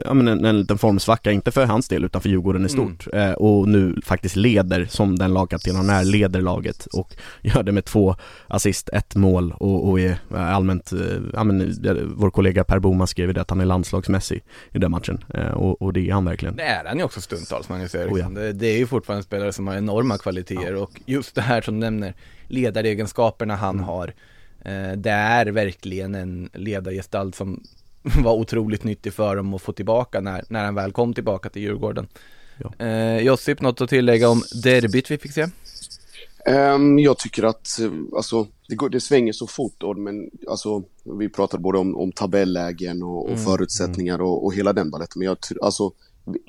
[0.05, 3.07] ja men en, en liten formsvacka, inte för hans del utan för Djurgården i stort
[3.13, 3.29] mm.
[3.29, 7.71] eh, och nu faktiskt leder som den lagkapten han är, leder laget och gör det
[7.71, 8.15] med två
[8.47, 10.99] assist, ett mål och, och är allmänt, eh,
[11.33, 11.75] ja men
[12.15, 15.81] vår kollega Per Boman skrev det att han är landslagsmässig i den matchen eh, och,
[15.81, 16.55] och det är han verkligen.
[16.55, 18.17] Det är han ju också också stundtals Magnus Eriksson.
[18.17, 18.29] Oh ja.
[18.29, 20.79] det, det, är ju fortfarande spelare som har enorma kvaliteter ja.
[20.79, 22.13] och just det här som du nämner,
[22.47, 23.86] ledaregenskaperna han mm.
[23.86, 24.13] har.
[24.62, 27.63] Eh, det är verkligen en ledargestalt som
[28.23, 31.62] var otroligt nyttig för dem att få tillbaka när, när han väl kom tillbaka till
[31.62, 32.08] Djurgården.
[32.58, 32.86] Ja.
[32.86, 35.47] Eh, Josip, något att tillägga om derbyt vi fick se?
[36.45, 37.79] Um, jag tycker att
[38.15, 40.84] alltså, det, går, det svänger så fort, men alltså,
[41.19, 43.43] vi pratade både om, om tabellägen och, och mm.
[43.43, 45.19] förutsättningar och, och, hela den baletten.
[45.19, 45.91] Men jag, alltså,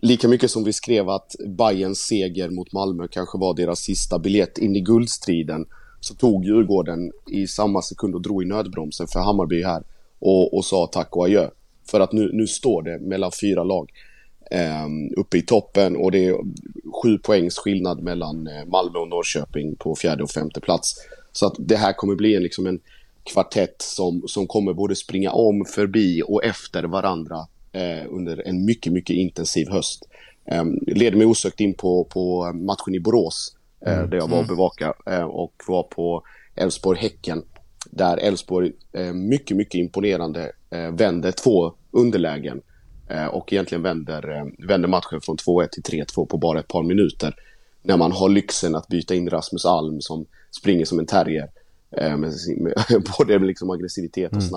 [0.02, 4.58] lika mycket som vi skrev att Bayerns seger mot Malmö kanske var deras sista biljett
[4.58, 5.66] in i guldstriden
[6.00, 9.82] så tog Djurgården i samma sekund och drog i nödbromsen för Hammarby här
[10.18, 11.50] och, och sa tack och adjö.
[11.90, 13.90] För att nu, nu står det mellan fyra lag
[14.50, 16.36] eh, uppe i toppen och det är
[17.02, 20.94] sju poängs skillnad mellan eh, Malmö och Norrköping på fjärde och femte plats.
[21.32, 22.80] Så att det här kommer bli en, liksom en
[23.22, 27.46] kvartett som, som kommer både springa om, förbi och efter varandra
[28.09, 30.09] under en mycket, mycket intensiv höst.
[30.50, 33.56] Eh, leder mig osökt in på, på matchen i Borås
[33.87, 34.11] eh, mm.
[34.11, 34.56] där jag var och mm.
[34.56, 36.22] bevaka eh, och var på
[36.56, 37.42] Elfsborg-Häcken.
[37.90, 42.61] Där Elfsborg eh, mycket, mycket imponerande eh, vänder två underlägen
[43.09, 47.35] eh, och egentligen vänder, vänder matchen från 2-1 till 3-2 på bara ett par minuter.
[47.83, 50.26] När man har lyxen att byta in Rasmus Alm som
[50.61, 51.50] springer som en terrier
[52.16, 52.74] med, sin, med
[53.18, 54.48] både liksom aggressivitet och mm.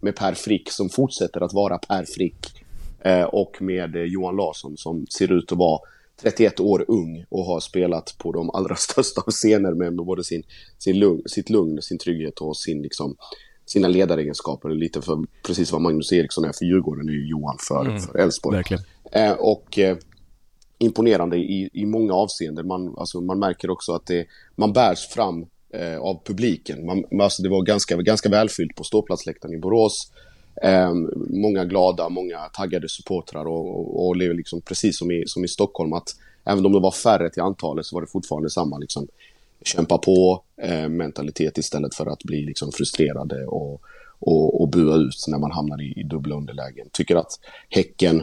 [0.00, 2.64] Med Per Frick som fortsätter att vara Per Frick.
[3.00, 5.80] Eh, och med eh, Johan Larsson som ser ut att vara
[6.22, 10.42] 31 år ung och har spelat på de allra största av scener med, både sin,
[10.78, 13.16] sin lugn, sitt lugn, sin trygghet och sin, liksom,
[13.66, 14.68] sina ledaregenskaper.
[14.68, 18.56] Lite för precis vad Magnus Eriksson är för Djurgården är ju Johan för, mm, Elfsborg.
[19.12, 19.96] Eh, och eh,
[20.78, 22.66] imponerande i, i många avseenden.
[22.66, 26.86] Man, alltså, man märker också att det, man bärs fram eh, av publiken.
[26.86, 30.12] Man, alltså det var ganska, ganska välfyllt på ståplatsläktaren i Borås.
[30.62, 30.92] Eh,
[31.30, 35.92] många glada, många taggade supportrar och, och, och liksom precis som i, som i Stockholm
[35.92, 36.08] att
[36.44, 39.08] även om det var färre till antalet så var det fortfarande samma liksom,
[39.64, 43.82] kämpa på eh, mentalitet istället för att bli liksom frustrerade och,
[44.18, 46.88] och, och bua ut när man hamnar i, i dubbla underlägen.
[46.92, 48.22] Tycker att Häcken,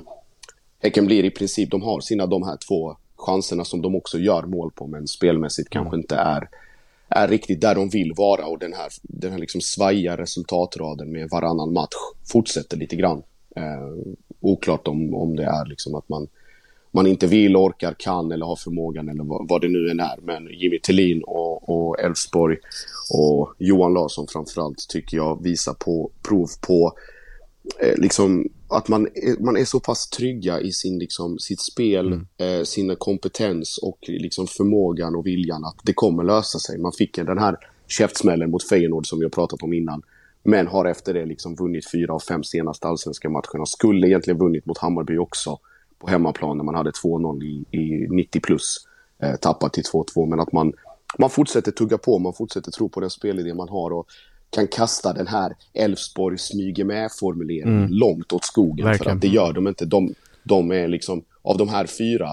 [0.79, 4.43] Häcken blir i princip, de har sina de här två chanserna som de också gör
[4.43, 5.83] mål på men spelmässigt mm.
[5.83, 6.49] kanske inte är
[7.15, 11.29] är riktigt där de vill vara och den här, den här liksom svajiga resultatraden med
[11.29, 11.95] varannan match
[12.31, 13.23] fortsätter lite grann.
[13.55, 16.27] Eh, oklart om, om det är liksom att man,
[16.91, 20.19] man inte vill, orkar, kan eller har förmågan eller vad, vad det nu än är.
[20.21, 22.57] Men Jimmy Tillin och Elfsborg
[23.13, 26.93] och, och Johan Larsson framförallt tycker jag visar på prov på
[27.81, 29.07] eh, liksom att man
[29.39, 32.27] man är så pass trygga i sin, liksom, sitt spel, mm.
[32.37, 36.77] eh, sin kompetens och liksom förmågan och viljan att det kommer lösa sig.
[36.77, 40.01] Man fick den här käftsmällen mot Feyenoord som vi har pratat om innan.
[40.43, 43.65] Men har efter det liksom vunnit fyra av fem senaste allsvenska matcherna.
[43.65, 45.59] Skulle egentligen vunnit mot Hammarby också
[45.99, 48.87] på hemmaplan när man hade 2-0 i, i 90 plus.
[49.19, 50.25] Eh, tappat till 2-2.
[50.25, 50.73] Men att man,
[51.17, 53.93] man fortsätter tugga på, man fortsätter tro på den spelidé man har.
[53.93, 54.07] Och
[54.49, 57.93] kan kasta den här Elfsborg smyger med-formuleringen mm.
[57.93, 58.85] långt åt skogen.
[58.85, 59.03] Verkligen.
[59.03, 59.85] För att det gör de inte.
[59.85, 62.29] De, de är liksom, av de här fyra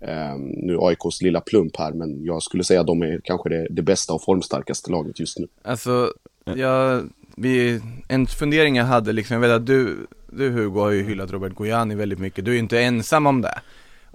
[0.00, 3.66] Um, nu AIKs lilla plump här, men jag skulle säga att de är kanske det,
[3.70, 5.48] det bästa och formstarkaste laget just nu.
[5.62, 6.12] Alltså,
[6.44, 11.02] jag, vi, en fundering jag hade liksom, jag vet att du, du Hugo har ju
[11.02, 13.60] hyllat Robert Gojani väldigt mycket, du är ju inte ensam om det.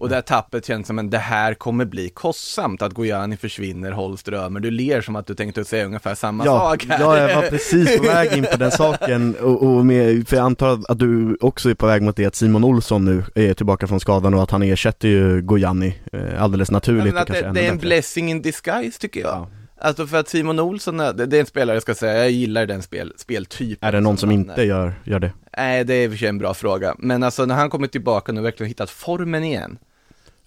[0.01, 3.91] Och det här tappet känns som att det här kommer bli kostsamt, att Gojani försvinner,
[3.91, 4.59] Holst römer.
[4.59, 6.99] Du ler som att du tänkte säga ungefär samma ja, sak här.
[6.99, 10.45] Ja, jag var precis på väg in på den saken och, och med, för jag
[10.45, 13.87] antar att du också är på väg mot det att Simon Olsson nu är tillbaka
[13.87, 17.45] från skadan och att han ersätter ju Gojani eh, alldeles naturligt ja, det, det är
[17.45, 17.75] en bättre.
[17.75, 19.29] blessing in disguise tycker jag.
[19.29, 19.47] Ja.
[19.81, 22.81] Alltså för att Simon Olsson, det är en spelare jag ska säga, jag gillar den
[22.81, 25.31] spel, speltypen Är det någon som, som inte gör, gör det?
[25.57, 27.87] Nej, det är i och för sig en bra fråga, men alltså när han kommer
[27.87, 29.77] tillbaka nu och verkligen hittat formen igen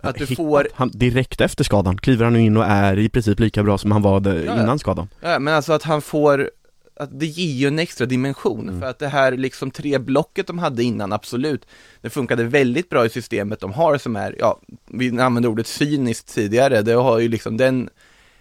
[0.06, 0.68] att du får...
[0.74, 3.92] Han, direkt efter skadan kliver han nu in och är i princip lika bra som
[3.92, 5.08] han var ja, innan skadan.
[5.20, 6.50] Ja, men alltså att han får,
[6.96, 8.80] att det ger ju en extra dimension, mm.
[8.80, 11.66] för att det här liksom tre blocket de hade innan, absolut,
[12.00, 16.34] det funkade väldigt bra i systemet de har som är, ja, vi använde ordet cyniskt
[16.34, 17.90] tidigare, det har ju liksom den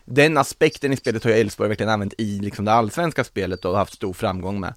[0.05, 3.77] den aspekten i spelet har ju Elfsborg verkligen använt i liksom det allsvenska spelet och
[3.77, 4.73] haft stor framgång med.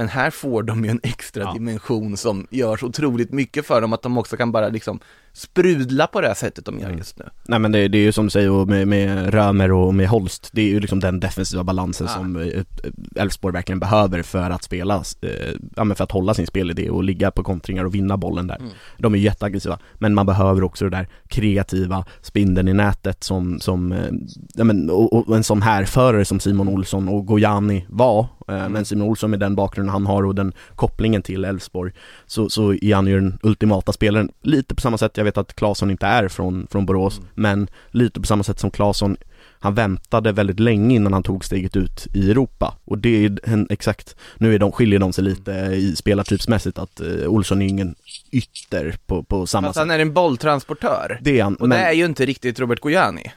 [0.00, 1.52] Men här får de ju en extra ja.
[1.52, 5.00] dimension som gör så otroligt mycket för dem att de också kan bara liksom
[5.32, 6.98] sprudla på det här sättet de gör mm.
[6.98, 7.24] just nu.
[7.44, 10.50] Nej men det, det är ju som du säger med, med Römer och med Holst,
[10.52, 12.14] det är ju liksom den defensiva balansen ja.
[12.14, 15.30] som eh, Elfsborg verkligen behöver för att spela, eh,
[15.76, 18.56] ja men för att hålla sin spelidé och ligga på kontringar och vinna bollen där.
[18.56, 18.70] Mm.
[18.98, 23.92] De är jätteaggressiva, men man behöver också det där kreativa spindeln i nätet som, som
[23.92, 24.10] eh,
[24.54, 28.26] ja men och, och en sån här förare som Simon Olsson och Gojani var,
[28.58, 28.72] mm.
[28.72, 31.92] men Simon Olsson med den bakgrunden han har och den kopplingen till Elfsborg,
[32.26, 35.54] så, så är han ju den ultimata spelaren, lite på samma sätt jag vet att
[35.54, 37.30] Claesson inte är från, från Borås, mm.
[37.34, 39.16] men lite på samma sätt som Claesson
[39.62, 43.66] han väntade väldigt länge innan han tog steget ut i Europa och det är en
[43.70, 47.94] exakt, nu är de, skiljer de sig lite i spelartypsmässigt att eh, Olsson är ingen
[48.32, 49.80] ytter på, på samma Fast sätt.
[49.80, 51.18] han är en bolltransportör.
[51.22, 51.54] Det är han.
[51.54, 51.78] Och men...
[51.78, 53.32] det är ju inte riktigt Robert Gojani.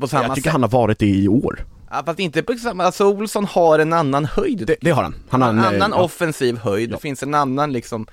[0.00, 0.52] På samma jag tycker sätt.
[0.52, 1.64] han har varit det i år.
[1.90, 4.66] Ja, fast inte på samma, alltså Olsson har en annan höjd.
[4.66, 5.14] Det, det har han.
[5.28, 6.02] Han har en, en annan ja.
[6.02, 6.94] offensiv höjd, ja.
[6.94, 8.06] det finns en annan liksom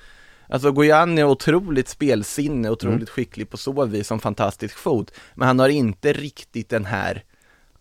[0.48, 3.06] Alltså Gojani är otroligt spelsinne, otroligt mm.
[3.06, 5.10] skicklig på så vis som fantastisk fot.
[5.34, 7.24] Men han har inte riktigt den här,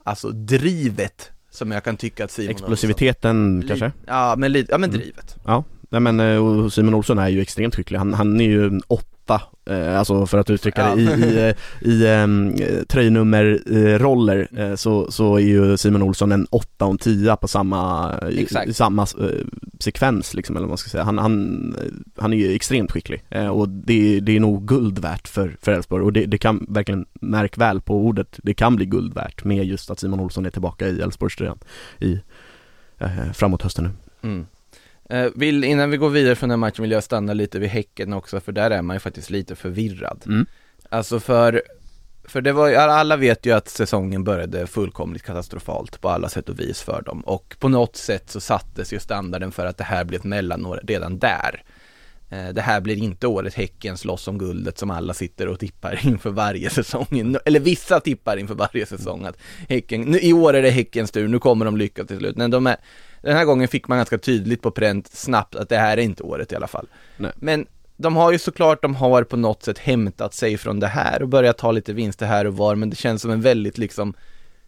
[0.04, 3.92] alltså drivet som jag kan tycka att Simon Explosiviteten kanske?
[4.08, 4.92] Ja men, ja, men mm.
[4.92, 5.36] drivet.
[5.46, 5.64] Ja,
[6.00, 7.98] nej men eh, Simon Olsson är ju extremt skicklig.
[7.98, 11.54] Han, han är ju åtta åtta, eh, alltså för att uttrycka det, i, i,
[11.92, 12.56] i um,
[12.88, 18.14] tröjnummerroller eh, så, så är ju Simon Olsson en åtta och en tia på samma,
[18.30, 19.46] i, i, samma eh,
[19.80, 21.04] sekvens liksom, eller vad man ska säga.
[21.04, 21.76] Han, han,
[22.18, 25.72] han är ju extremt skicklig eh, och det, det är nog guld värt för, för
[25.72, 29.44] Elfsborg och det, det kan verkligen, märk väl på ordet, det kan bli guld värt
[29.44, 31.60] med just att Simon Olsson är tillbaka i Elfsborgströjan
[32.00, 32.20] i,
[32.98, 33.92] eh, framåt hösten nu.
[34.30, 34.46] Mm.
[35.14, 38.14] Uh, vill, innan vi går vidare från den matchen vill jag stanna lite vid Häcken
[38.14, 40.24] också, för där är man ju faktiskt lite förvirrad.
[40.26, 40.46] Mm.
[40.90, 41.64] Alltså för,
[42.24, 46.60] för det var alla vet ju att säsongen började fullkomligt katastrofalt på alla sätt och
[46.60, 47.22] vis för dem.
[47.22, 50.82] Och på något sätt så sattes ju standarden för att det här blir ett mellanår
[50.84, 51.64] redan där.
[52.34, 56.00] Uh, det här blir inte året Häcken slåss om guldet som alla sitter och tippar
[56.08, 57.36] inför varje säsong.
[57.46, 59.38] Eller vissa tippar inför varje säsong att
[59.70, 62.38] Häcken, nu, i år är det Häckens tur, nu kommer de lyckas till slut.
[62.38, 62.78] Men de är,
[63.26, 66.24] den här gången fick man ganska tydligt på pränt snabbt att det här är inte
[66.24, 66.88] året i alla fall.
[67.18, 67.32] Nej.
[67.36, 71.22] Men de har ju såklart, de har på något sätt hämtat sig från det här
[71.22, 74.14] och börjat ta lite vinster här och var, men det känns som en väldigt liksom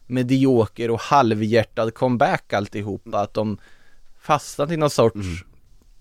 [0.07, 3.57] medioker och halvhjärtad comeback alltihopa, att de
[4.21, 5.37] fastnat i någon sorts mm.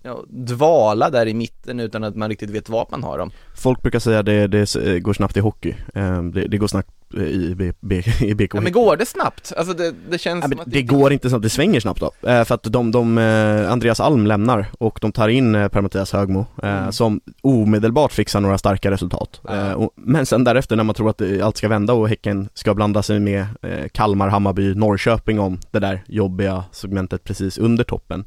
[0.03, 3.31] ja, dvala där i mitten utan att man riktigt vet vad man har dem.
[3.57, 7.55] Folk brukar säga det, det går snabbt i hockey, eh, det, det går snabbt i,
[7.55, 9.52] B, B, i BK ja, Men går det snabbt?
[9.57, 12.00] Alltså det, det känns ja, som att det, det går inte snabbt, det svänger snabbt
[12.00, 15.68] då, eh, för att de, de eh, Andreas Alm lämnar och de tar in eh,
[15.68, 16.92] Per-Mattias Högmo mm.
[16.92, 19.40] som omedelbart fixar några starka resultat.
[19.48, 19.90] Ja.
[19.94, 23.20] Men sen därefter när man tror att allt ska vända och Häcken ska blanda sig
[23.20, 23.46] med
[23.92, 28.24] Kalmar, Hammarby, Norrköping om det där jobbiga segmentet precis under toppen,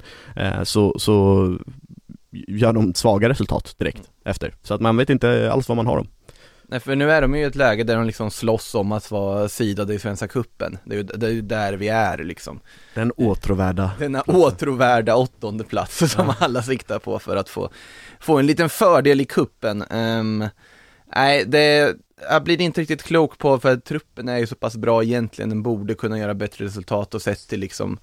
[0.63, 1.47] så, så
[2.31, 4.53] gör de svaga resultat direkt efter.
[4.61, 6.07] Så att man vet inte alls vad man har dem.
[6.71, 9.11] Nej för nu är de ju i ett läge där de liksom slåss om att
[9.11, 10.77] vara sidade i Svenska Kuppen.
[10.83, 12.59] Det är ju det är där vi är liksom.
[12.93, 16.35] Den åtråvärda Denna åtråvärda åttonde plats som ja.
[16.39, 17.69] alla siktar på för att få,
[18.19, 19.83] få en liten fördel i kuppen.
[19.89, 20.47] Um,
[21.15, 21.95] nej, det
[22.29, 25.63] jag blir inte riktigt klok på för truppen är ju så pass bra egentligen, den
[25.63, 27.99] borde kunna göra bättre resultat och sett till liksom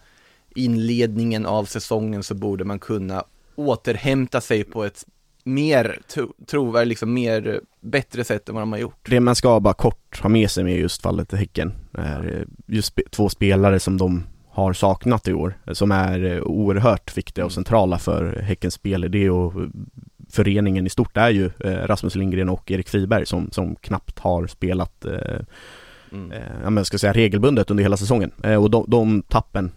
[0.55, 3.24] inledningen av säsongen så borde man kunna
[3.55, 5.05] återhämta sig på ett
[5.46, 5.98] mer
[6.46, 9.06] trovärdigt, liksom mer bättre sätt än vad de har gjort.
[9.11, 12.98] Det man ska bara kort ha med sig med just fallet Häcken är just sp
[13.11, 17.54] två spelare som de har saknat i år, som är oerhört viktiga och mm.
[17.54, 19.52] centrala för Häckens spelidé och
[20.30, 25.04] föreningen i stort är ju Rasmus Lindgren och Erik Friberg som, som knappt har spelat
[26.12, 26.32] mm.
[26.62, 28.30] ja, men ska säga regelbundet under hela säsongen.
[28.30, 29.72] och de, de tappen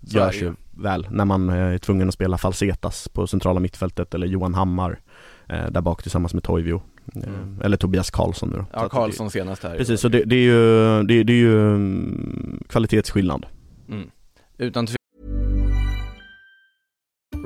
[0.00, 4.54] görs ju väl när man är tvungen att spela Falsetas på centrala mittfältet eller Johan
[4.54, 5.00] Hammar
[5.48, 6.82] där bak tillsammans med Toivio.
[7.14, 7.60] Mm.
[7.64, 8.64] Eller Tobias Karlsson nu då.
[8.72, 9.76] Ja, Karlsson senast här.
[9.76, 13.46] Precis, så det, det är ju, det, det är ju mm, kvalitetsskillnad.
[13.88, 14.10] Mm.
[14.58, 14.86] Utan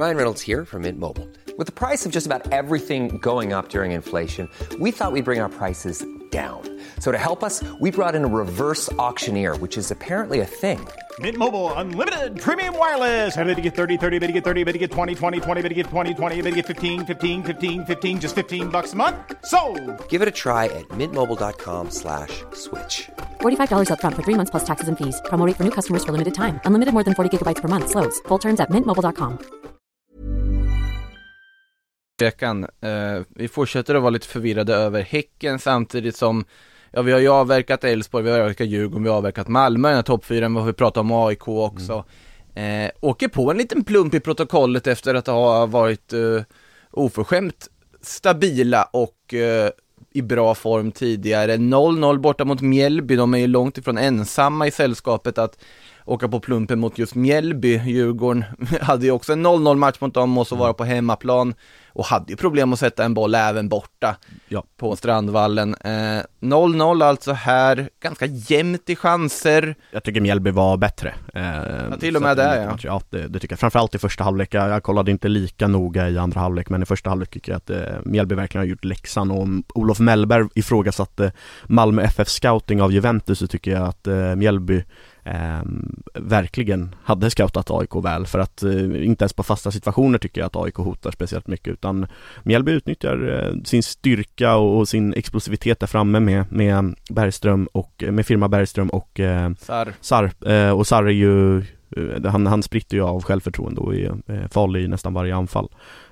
[0.00, 1.28] Ryan Reynolds here from Mint Mobile.
[1.58, 5.40] With the price of just about everything going up during inflation, we thought we'd bring
[5.40, 6.62] our prices down.
[7.00, 10.80] So to help us, we brought in a reverse auctioneer, which is apparently a thing.
[11.18, 13.36] Mint Mobile unlimited premium wireless.
[13.36, 15.62] Ready to get 30, 30, bit to get 30, bit to get 20, 20, 20,
[15.62, 18.92] bit to get 20, 20, bit to get 15, 15, 15, 15 just 15 bucks
[18.92, 19.16] a month.
[19.44, 19.58] So,
[20.08, 22.44] Give it a try at mintmobile.com/slash-switch.
[22.54, 25.20] slash $45 up front for 3 months plus taxes and fees.
[25.24, 26.60] Promo for new customers for limited time.
[26.64, 28.20] Unlimited more than 40 gigabytes per month slows.
[28.28, 29.38] Full terms at mintmobile.com.
[32.20, 32.64] Veckan.
[32.64, 36.44] Uh, vi fortsätter att vara lite förvirrade över Häcken samtidigt som
[36.92, 39.90] Ja vi har ju avverkat Elfsborg, vi har avverkat Djurgården, vi har avverkat Malmö i
[39.90, 42.04] den här toppfyran, vi har pratat om AIK också.
[42.54, 42.84] Mm.
[42.86, 46.42] Eh, åker på en liten plump i protokollet efter att ha varit eh,
[46.90, 47.68] oförskämt
[48.02, 49.70] stabila och eh,
[50.12, 51.56] i bra form tidigare.
[51.56, 55.58] 0-0 borta mot Mjällby, de är ju långt ifrån ensamma i sällskapet att
[56.04, 57.80] åka på plumpen mot just Mjällby.
[57.84, 58.44] Djurgården
[58.80, 61.54] hade ju också en 0-0 match mot dem och så vara på hemmaplan
[61.92, 64.16] och hade ju problem att sätta en boll även borta
[64.48, 64.64] ja.
[64.76, 65.74] på Strandvallen.
[65.74, 69.74] 0-0 eh, alltså här, ganska jämnt i chanser.
[69.90, 71.14] Jag tycker Mjällby var bättre.
[71.34, 71.42] Eh,
[71.90, 72.78] ja, till och med det ja.
[72.82, 73.60] Ja, det, det, tycker jag.
[73.60, 74.54] Framförallt i första halvlek.
[74.54, 77.56] Jag, jag, kollade inte lika noga i andra halvlek, men i första halvlek tycker jag
[77.56, 81.32] att eh, Mjällby verkligen har gjort läxan och om Olof Mellberg ifrågasatte
[81.66, 84.84] Malmö FF scouting av Juventus så tycker jag att eh, Mjällby
[85.24, 85.62] eh,
[86.14, 90.46] verkligen hade scoutat AIK väl för att eh, inte ens på fasta situationer tycker jag
[90.46, 92.06] att AIK hotar speciellt mycket utan
[92.42, 98.04] Mjällby utnyttjar eh, sin styrka och, och, sin explosivitet där framme med, med Bergström och
[98.08, 102.62] med firma Bergström och eh, Sar, Sar eh, och Sar är ju eh, han, han
[102.62, 105.68] spritter ju av självförtroende och är farlig i nästan varje anfall.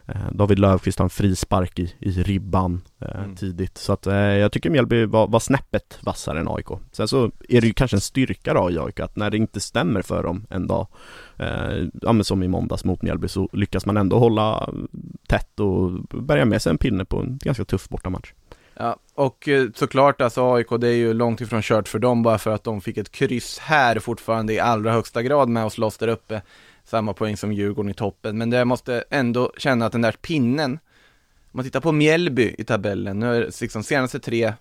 [0.09, 3.37] Eh, David Löfqvist har en frispark i, i ribban eh, mm.
[3.37, 6.67] tidigt så att eh, jag tycker Mjällby var, var snäppet vassare än AIK.
[6.93, 9.61] Sen så är det ju kanske en styrka då i AIK att när det inte
[9.61, 10.87] stämmer för dem en dag,
[11.37, 14.71] eh, ja men som i måndags mot Mjällby så lyckas man ändå hålla
[15.29, 15.91] tätt och
[16.23, 18.33] bärga med sig en pinne på en ganska tuff bortamatch.
[18.75, 22.39] Ja, och eh, såklart alltså AIK, det är ju långt ifrån kört för dem bara
[22.39, 25.99] för att de fick ett kryss här fortfarande i allra högsta grad med att slåss
[25.99, 26.43] där uppe
[26.89, 30.73] samma poäng som Djurgården i toppen, men det måste ändå känna att den där pinnen,
[30.73, 34.53] om man tittar på Mjällby i tabellen, nu är liksom senaste tre,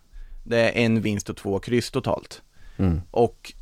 [0.43, 2.41] det är en vinst och två kryss totalt.
[2.77, 3.01] Mm.
[3.11, 3.53] Och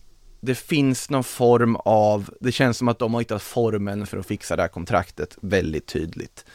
[0.41, 4.25] det finns någon form av, det känns som att de har hittat formen för att
[4.25, 6.45] fixa det här kontraktet väldigt tydligt.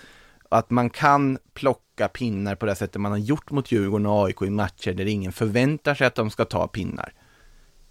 [0.49, 4.43] Att man kan plocka pinnar på det sättet man har gjort mot Djurgården och AIK
[4.43, 7.13] i matcher där ingen förväntar sig att de ska ta pinnar.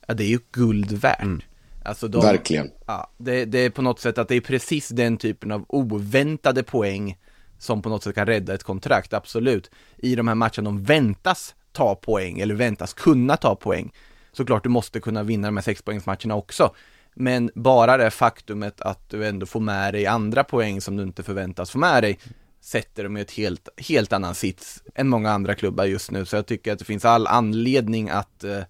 [0.07, 1.21] Ja, det är ju guld värt.
[1.21, 1.41] Mm.
[1.89, 2.71] Alltså de, Verkligen.
[2.85, 6.63] Ja, det, det, är på något sätt att det är precis den typen av oväntade
[6.63, 7.17] poäng
[7.57, 9.71] som på något sätt kan rädda ett kontrakt, absolut.
[9.97, 13.91] I de här matcherna de väntas ta poäng eller väntas kunna ta poäng.
[14.31, 16.75] Såklart du måste kunna vinna de här sexpoängsmatcherna också.
[17.13, 21.23] Men bara det faktumet att du ändå får med dig andra poäng som du inte
[21.23, 22.19] förväntas få med dig
[22.61, 26.25] sätter dem i ett helt, helt annan sits än många andra klubbar just nu.
[26.25, 28.61] Så jag tycker att det finns all anledning att eh,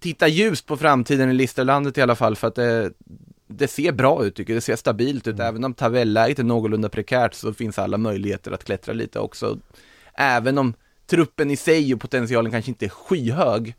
[0.00, 2.92] titta ljust på framtiden i Listerlandet i alla fall för att det,
[3.48, 5.34] det ser bra ut tycker jag, det ser stabilt ut.
[5.34, 5.46] Mm.
[5.46, 9.58] Även om tabelläget är någorlunda prekärt så finns alla möjligheter att klättra lite också.
[10.14, 10.74] Även om
[11.06, 13.74] truppen i sig och potentialen kanske inte är skyhög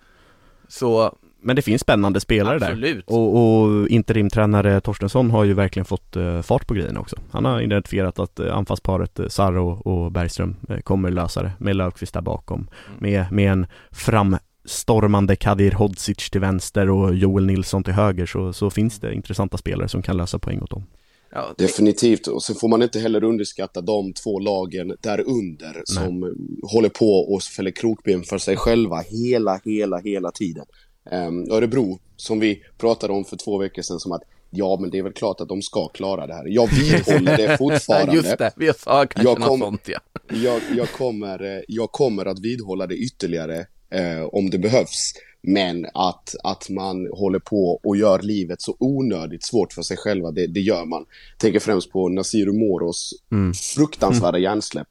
[0.68, 3.08] så men det finns spännande spelare Absolut.
[3.08, 3.16] där.
[3.16, 7.16] Och, och interimtränare Torstensson har ju verkligen fått uh, fart på grejen också.
[7.32, 12.14] Han har identifierat att uh, anfallsparet uh, Sarro och Bergström kommer lösa det med Löfqvist
[12.14, 12.60] där bakom.
[12.60, 12.98] Mm.
[13.00, 18.54] Med, med en fram stormande Kadir Hodzic till vänster och Joel Nilsson till höger så,
[18.54, 20.84] så finns det intressanta spelare som kan lösa poäng åt dem.
[21.32, 25.84] Ja, Definitivt, och sen får man inte heller underskatta de två lagen därunder Nej.
[25.86, 30.66] som håller på och fäller krokben för sig själva hela, hela, hela tiden.
[31.12, 34.98] Um, Örebro, som vi pratade om för två veckor sedan, som att ja, men det
[34.98, 36.46] är väl klart att de ska klara det här.
[36.48, 38.16] Jag vidhåller det fortfarande.
[38.16, 40.00] Just det, vi sa kanske jag kom, något sånt ja.
[40.44, 45.14] jag, jag, kommer, eh, jag kommer att vidhålla det ytterligare eh, om det behövs.
[45.44, 50.32] Men att, att man håller på och gör livet så onödigt svårt för sig själva,
[50.32, 51.06] det, det gör man.
[51.38, 53.54] Tänker främst på Nasiru Moros mm.
[53.54, 54.44] fruktansvärda mm.
[54.44, 54.88] hjärnsläpp.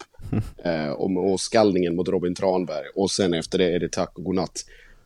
[0.64, 2.86] Eh, och, och skallningen mot Robin Tranberg.
[2.94, 4.64] Och sen efter det är det tack och godnatt.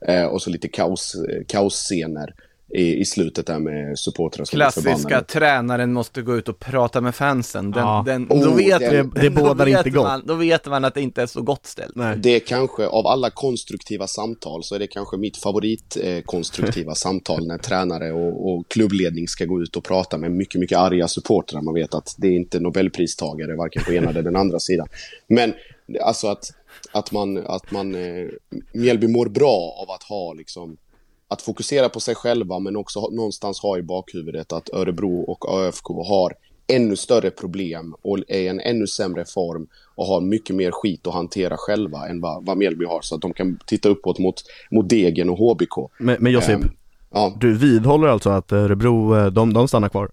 [0.09, 1.17] Eh, och så lite kaos,
[1.49, 2.35] kaosscener
[2.75, 7.14] i, i slutet där med supportrar som Klassiska, tränaren måste gå ut och prata med
[7.14, 7.70] fansen.
[7.70, 8.03] Den, Ja.
[8.07, 10.05] den, Oh, då vet, den- det bådar då vet inte gott.
[10.05, 11.95] Man, då vet man att det inte är så gott ställt.
[11.97, 12.16] Nej.
[12.18, 16.95] Det är kanske, av alla konstruktiva samtal, så är det kanske mitt favorit eh, konstruktiva
[17.05, 21.09] samtal när tränare och, och klubbledning ska gå ut och prata med mycket, mycket arga
[21.09, 21.62] supportrar.
[21.62, 24.87] Man vet att det är inte Nobelpristagare, varken på ena eller den andra sidan.
[25.27, 25.53] Men
[26.03, 26.45] alltså att,
[26.93, 28.27] att man, att man eh,
[28.75, 30.77] Mjällby mår bra av att ha liksom
[31.35, 35.89] att fokusera på sig själva men också någonstans ha i bakhuvudet att Örebro och ÖFK
[35.89, 36.35] har
[36.66, 41.07] ännu större problem och är i en ännu sämre form och har mycket mer skit
[41.07, 44.43] att hantera själva än vad, vad Mjällby har så att de kan titta uppåt mot,
[44.70, 45.91] mot Degen och HBK.
[45.99, 46.70] Men, men Josip, Ehm,
[47.11, 50.11] ja, du vidhåller alltså att Örebro, eh, de, de stannar kvar?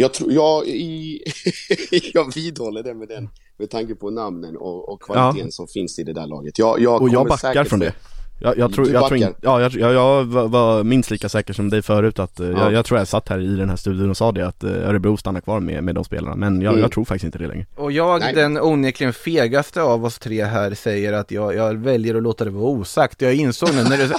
[0.00, 1.22] jag, tror, jag, i,
[2.14, 6.04] jag vidhåller det med, den, med tanke på namnen och, och kvaliteten som finns i
[6.04, 6.58] det där laget.
[6.58, 7.94] Jag, jag Och jag backar säkert från det.
[8.42, 11.70] Jag, jag tror, jag tror inte, ja jag, jag, jag var- minst lika säker som
[11.70, 12.58] dig förut att, eh, Ja.
[12.58, 14.70] jag, jag tror jag satt här i den här studion och sa det att eh,
[14.70, 16.82] Örebro stannar kvar med, med de spelarna, men jag, Mm.
[16.82, 17.66] jag tror faktiskt inte det längre.
[17.76, 18.34] Och jag, Nej.
[18.34, 22.50] den onekligen fegaste av oss tre här, säger att jag, jag väljer att låta det
[22.50, 23.22] vara osagt.
[23.22, 24.10] Jag insåg nu när du,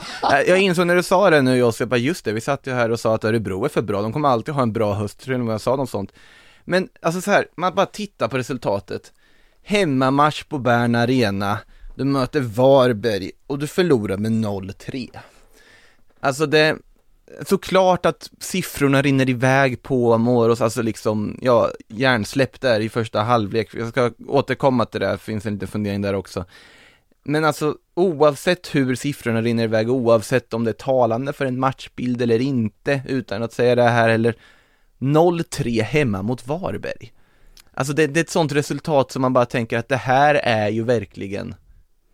[0.51, 2.91] jag insåg när du sa det nu Josip, bara just det, vi satt ju här
[2.91, 5.37] och sa att Örebro är för bra, de kommer alltid ha en bra höst, tror
[5.39, 6.11] jag jag sa något sånt.
[6.65, 9.11] Men alltså så här, man bara tittar på resultatet.
[9.63, 11.57] Hemmamatch på Bern Arena,
[12.01, 15.09] du möter Varberg och du förlorar med 0-3.
[16.19, 16.77] Alltså det,
[17.45, 23.69] såklart att siffrorna rinner iväg på Moros, alltså liksom, ja, hjärnsläpp där i första halvlek.
[23.73, 26.45] Jag ska återkomma till det, här, finns en liten fundering där också.
[27.23, 32.21] Men alltså, oavsett hur siffrorna rinner iväg, oavsett om det är talande för en matchbild
[32.21, 34.35] eller inte, utan att säga det här eller
[34.99, 37.13] 0-3 hemma mot Varberg.
[37.73, 40.69] Alltså det, det är ett sånt resultat som man bara tänker att det här är
[40.69, 41.55] ju verkligen,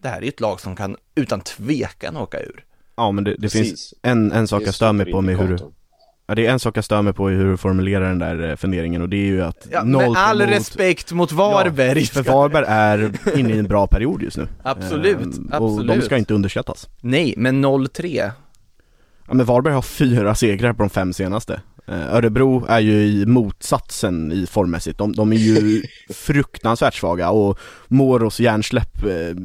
[0.01, 2.63] det här är ju ett lag som kan utan tvekan åka ur.
[2.97, 5.57] Ja men det, det finns en, en sak jag stör mig på med hur du,
[6.27, 8.49] ja det är en sak jag stör mig på i hur du formulerar den där
[8.49, 11.99] eh, funderingen och det är ju att Ja, noll med all mot- respekt mot Varberg.
[11.99, 14.47] Ja, för Varberg är inne i en bra period just nu.
[14.63, 16.05] Absolut, Ehm, Och de absolut.
[16.05, 16.87] ska inte underskattas.
[17.01, 18.31] Nej, men 0-3.
[19.27, 21.61] Ja men Varberg har fyra segrar på de fem senaste.
[21.87, 24.97] Eh, Örebro är ju i motsatsen i formmässigt.
[24.97, 25.83] De, de är ju
[26.13, 29.35] fruktansvärt svaga och Moros hjärnsläpp eh,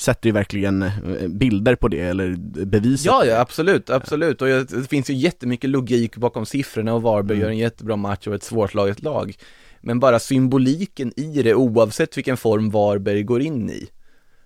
[0.00, 2.36] sätter ju verkligen eh, bilder på det, eller
[2.66, 3.06] beviset.
[3.06, 4.42] Ja, ja, absolut, absolut.
[4.42, 7.42] Och det finns ju jättemycket logik bakom siffrorna och Varberg Mm.
[7.42, 9.34] gör en jättebra match och ett svårslaget lag.
[9.80, 13.88] Men bara symboliken i det, oavsett vilken form Varberg går in i.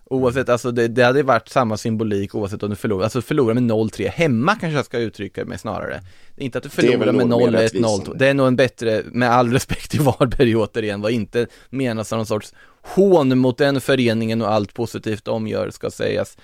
[0.04, 3.62] Oavsett, alltså det, det hade varit samma symbolik oavsett om du förlorar, alltså förlora med
[3.62, 6.00] 0-3 hemma kanske jag ska uttrycka mig snarare.
[6.36, 8.18] Det är inte att du förlorar med nog mer 0-1, 0 rättvisande.
[8.18, 12.18] Det är nog en bättre, med all respekt till Varberg återigen, vad inte menas som
[12.18, 16.36] någon sorts hån mot den föreningen och allt positivt de gör ska sägas.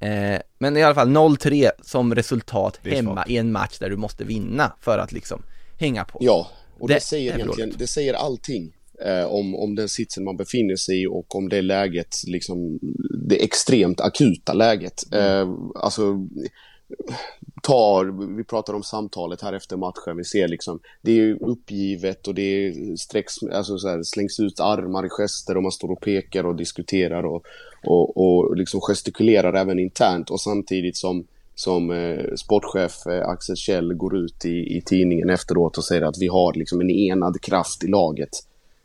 [0.00, 3.30] Eh, men i alla fall 0-3 som resultat hemma svagt.
[3.30, 5.42] i en match där du måste vinna för att liksom
[5.78, 6.18] hänga på.
[6.22, 8.72] Ja, och det, Det säger egentligen, det säger allting
[9.04, 12.78] eh, om, om den sitsen man befinner sig i och om det läget, liksom
[13.28, 15.12] det extremt akuta läget.
[15.12, 15.24] Mm.
[15.24, 16.28] Eh, alltså,
[17.62, 22.34] tar, vi pratar om samtalet här efter matchen, vi ser liksom, det är uppgivet och
[22.34, 26.00] det är sträcks, alltså så här, slängs ut armar i gester och man står och
[26.00, 27.44] pekar och diskuterar och,
[27.84, 31.24] och, och liksom gestikulerar även internt och samtidigt som
[31.54, 36.18] som eh, sportchef eh, Axel Kjell går ut i, i tidningen efteråt och säger att
[36.18, 38.30] vi har liksom en enad kraft i laget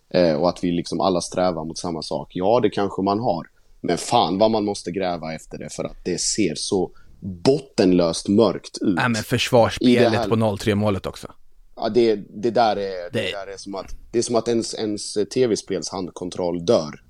[0.10, 2.32] eh, och att vi liksom alla strävar mot samma sak.
[2.34, 3.48] Ja, det kanske man har,
[3.82, 6.92] men fan vad man måste gräva efter det för att det ser så
[7.26, 8.96] bottenlöst mörkt ut.
[8.96, 11.28] Nej men försvarsspelet här- på 0-3 målet också.
[11.76, 13.10] Ja, det, det där är, det...
[13.14, 17.02] Det- där är som att, det är som att ens, ens tv-spels handkontroll dör.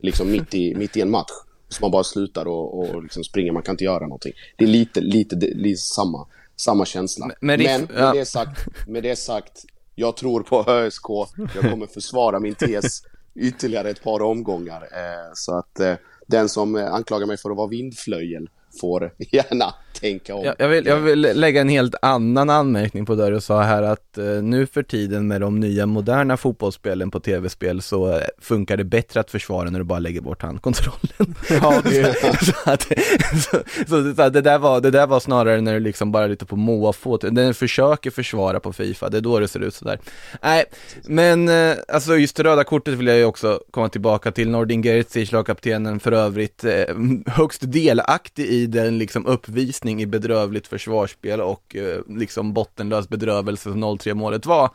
[0.00, 1.30] Liksom mitt i, mitt i en match.
[1.68, 4.32] Så man bara slutar och, och liksom springer, man kan inte göra någonting.
[4.56, 7.26] Det är lite, lite, lite samma, samma känsla.
[7.26, 8.12] Men- Men, med, ja.
[8.12, 9.64] det sagt, med det sagt,
[9.94, 11.06] jag tror på ÖSK.
[11.54, 13.02] Jag kommer försvara min tes
[13.34, 14.82] ytterligare ett par omgångar.
[14.82, 15.94] Eh, så att eh,
[16.26, 18.48] den som eh, anklagar mig för att vara vindflöjel
[18.80, 20.44] får gärna tänka om.
[20.44, 23.82] Jag, jag, vill, jag vill lägga en helt annan anmärkning på det du sa här
[23.82, 28.76] att eh, nu för tiden med de nya moderna fotbollsspelen på tv-spel så eh, funkar
[28.76, 31.00] det bättre att försvara när du bara lägger bort handkontrollen.
[31.50, 32.14] Ja, det,
[32.44, 32.82] så, att,
[33.42, 36.46] så, så, så det, där var, det där var snarare när du liksom bara lite
[36.46, 39.98] på måfå, den försöker försvara på Fifa, det är då det ser ut sådär.
[40.42, 40.64] Nej,
[41.04, 45.32] men eh, alltså just röda kortet vill jag ju också komma tillbaka till, Nordin Gerzic,
[45.32, 46.84] lagkaptenen för övrigt, eh,
[47.26, 49.26] högst delaktig i den liksom
[49.84, 54.70] uppvisning i bedrövligt försvarsspel och eh, liksom bottenlös bedrövelse som 0-3 målet var.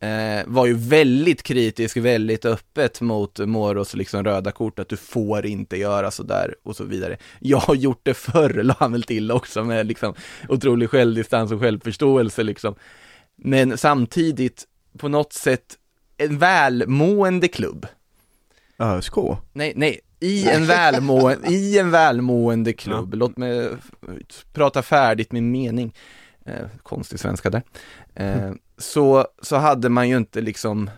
[0.00, 5.46] eh, var ju väldigt kritisk, väldigt öppet mot Moros liksom röda kort, att du får
[5.46, 7.18] inte göra sådär och så vidare.
[7.40, 10.14] Jag har gjort det förr, la han väl till också med liksom
[10.48, 12.74] otrolig självdistans och självförståelse liksom.
[13.36, 14.66] Men samtidigt,
[14.98, 15.78] på något sätt,
[16.18, 17.86] en välmående klubb.
[18.78, 19.16] ÖSK?
[19.52, 23.70] Nej, nej, i en, välmående, i en välmående klubb, låt mig
[24.52, 25.94] prata färdigt min mening,
[26.44, 27.62] eh, konstig svenska där,
[28.14, 30.90] eh, så, så hade man ju inte liksom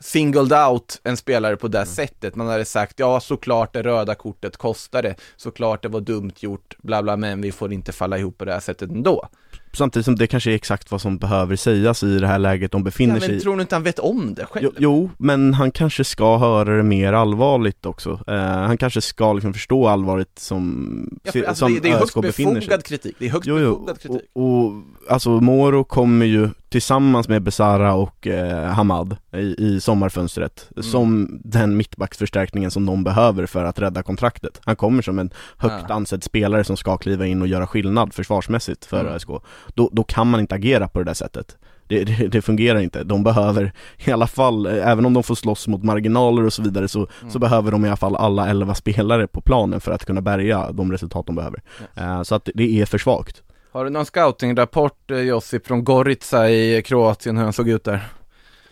[0.00, 1.86] singled out en spelare på det mm.
[1.86, 2.34] sättet.
[2.34, 7.02] Man hade sagt, ja såklart det röda kortet kostade, såklart det var dumt gjort, bla
[7.02, 9.28] bla, men vi får inte falla ihop på det här sättet ändå.
[9.72, 12.84] Samtidigt som det kanske är exakt vad som behöver sägas i det här läget de
[12.84, 13.40] befinner ja, men sig i.
[13.40, 14.64] tror du inte han vet om det själv?
[14.64, 18.10] Jo, jo, men han kanske ska höra det mer allvarligt också.
[18.10, 21.98] Uh, han kanske ska liksom förstå allvaret som, ja, för, alltså, som det, det är
[21.98, 24.30] högst befogad kritik, det är högst jo, jo, befogad kritik.
[24.32, 30.70] Och, och, alltså Moro kommer ju tillsammans med Besara och eh, Hamad i, i sommarfönstret
[30.76, 30.82] mm.
[30.82, 34.60] som den mittbacksförstärkningen som de behöver för att rädda kontraktet.
[34.64, 38.84] Han kommer som en högt ansedd spelare som ska kliva in och göra skillnad försvarsmässigt
[38.84, 39.12] för mm.
[39.12, 39.28] ÖSK.
[39.74, 41.56] Då, då kan man inte agera på det där sättet.
[41.86, 43.04] Det, det, det, fungerar inte.
[43.04, 46.62] De behöver i alla fall, eh, även om de får slåss mot marginaler och så
[46.62, 47.30] vidare så, mm.
[47.30, 50.72] så behöver de i alla fall alla 11 spelare på planen för att kunna bärga
[50.72, 51.62] de resultat de behöver.
[51.80, 52.06] Yes.
[52.06, 53.42] Uh, så att det är för svagt.
[53.70, 58.08] Har du någon scoutingrapport eh, Josip från Gorica i Kroatien hur han såg ut där?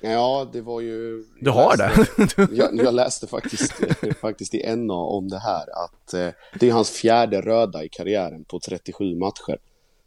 [0.00, 1.24] Ja, det var ju...
[1.40, 2.48] Du har läste, det?
[2.56, 3.74] jag, jag, läste faktiskt,
[4.20, 6.28] faktiskt i NA om det här att eh,
[6.60, 9.58] det är hans fjärde röda i karriären på 37 matcher.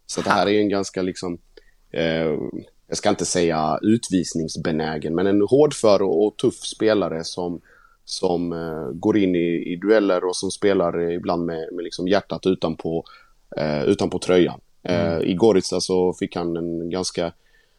[0.05, 1.37] Så det här är en ganska liksom,
[1.91, 2.37] eh,
[2.87, 7.61] jag ska inte säga utvisningsbenägen, men en hårdför och, och tuff spelare som,
[8.05, 12.45] som eh, går in i, i dueller och som spelar ibland med, med liksom hjärtat
[12.45, 13.03] utanpå,
[13.57, 14.59] eh, utanpå tröjan.
[14.84, 15.23] Eh, mm.
[15.23, 17.34] I Gorica så fick han en ganska,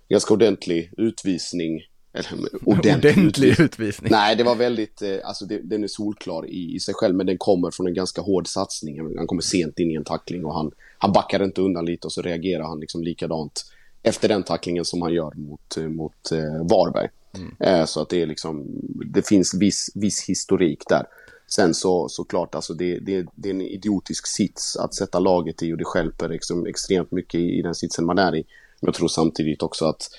[0.08, 1.80] ganska ordentlig utvisning.
[2.12, 4.10] Eller, ordentlig, ordentlig utvisning.
[4.10, 7.26] Nej, det var väldigt, eh, alltså det, den är solklar i, i sig själv, men
[7.26, 9.16] den kommer från en ganska hård satsning.
[9.16, 12.12] Han kommer sent in i en tackling och han, han backar inte undan lite och
[12.12, 13.64] så reagerar han liksom likadant
[14.02, 17.08] efter den tacklingen som han gör mot, eh, mot eh, Varberg.
[17.34, 17.86] Mm.
[17.86, 18.66] så att det är liksom,
[19.14, 21.06] det finns viss, viss historik där.
[21.54, 25.72] Sen så såklart, alltså det, det, det är en idiotisk sits att sätta laget i
[25.72, 28.44] och det skälper liksom extremt mycket i, i den sitsen man är i.
[28.80, 30.10] Men jag tror samtidigt också att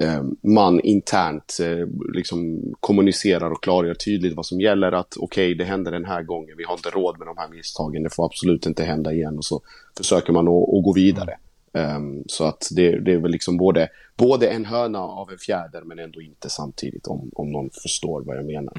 [0.00, 4.92] eh, man internt eh, liksom kommunicerar och klargör tydligt vad som gäller.
[4.92, 7.48] Att okej, okay, det händer den här gången, vi har inte råd med de här
[7.48, 9.38] misstagen, det får absolut inte hända igen.
[9.38, 9.60] Och så
[9.96, 11.38] försöker man att, att gå vidare.
[11.76, 15.82] Um, så att det, det, är väl liksom både, både en höna av en fjäder
[15.84, 18.72] men ändå inte samtidigt om, om någon förstår vad jag menar.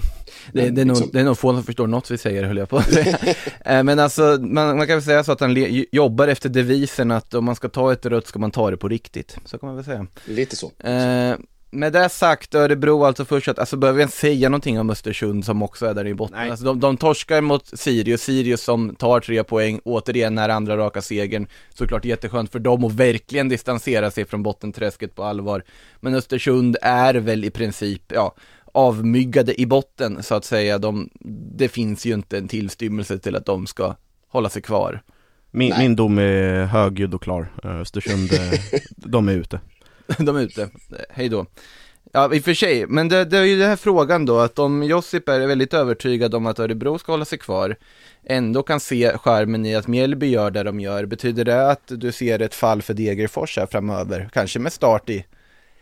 [0.51, 1.03] Det, men, det, är, liksom...
[1.03, 3.17] nog, det är nog få som förstår något vi säger höll jag på att säga.
[3.65, 5.55] Eh, men alltså man, man, kan väl säga så att han
[5.91, 8.87] jobbar efter devisen att om man ska ta ett rött ska man ta det på
[8.87, 9.37] riktigt.
[9.45, 10.07] Så kan man väl säga.
[10.25, 10.67] Lite så.
[10.67, 11.35] Uh,
[11.72, 15.45] med det sagt, Örebro alltså först att, alltså behöver vi ens säga någonting om Östersund
[15.45, 16.51] som också är där i botten?
[16.51, 21.01] Alltså de, de torskar mot Sirius, Sirius som tar tre poäng, återigen när andra raka
[21.01, 25.63] segern, såklart jätteskönt för dem att verkligen distansera sig från bottenträsket på allvar.
[25.99, 28.36] Men Östersund är väl i princip, ja,
[28.72, 30.78] avmyggade i botten så att säga.
[30.78, 31.09] De,
[31.57, 33.95] det finns ju inte en tillstymmelse till att de ska
[34.28, 35.01] hålla sig kvar.
[35.51, 37.51] Min, min dom är högljudd och klar.
[37.63, 39.59] Östersund, eh, de är ute.
[40.18, 40.70] de är ute,
[41.10, 41.45] hej då.
[42.12, 44.60] Ja, i och för sig, men det, det är ju den här frågan då, att
[44.60, 47.76] om Josip är väldigt övertygad om att Örebro ska hålla sig kvar,
[48.24, 52.12] ändå kan se skärmen i att Mjällby gör det de gör, betyder det att du
[52.12, 54.30] ser ett fall för Degerfors här framöver?
[54.34, 55.26] Kanske med start i,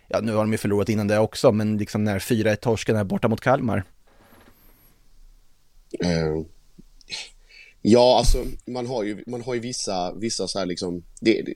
[0.07, 3.03] ja nu har de ju förlorat innan det också, men liksom när 4-1 torsken är
[3.03, 3.83] borta mot Kalmar.
[6.03, 6.45] Mm.
[7.87, 11.53] Ja, alltså man har ju, man har ju vissa, vissa så här liksom, det, det,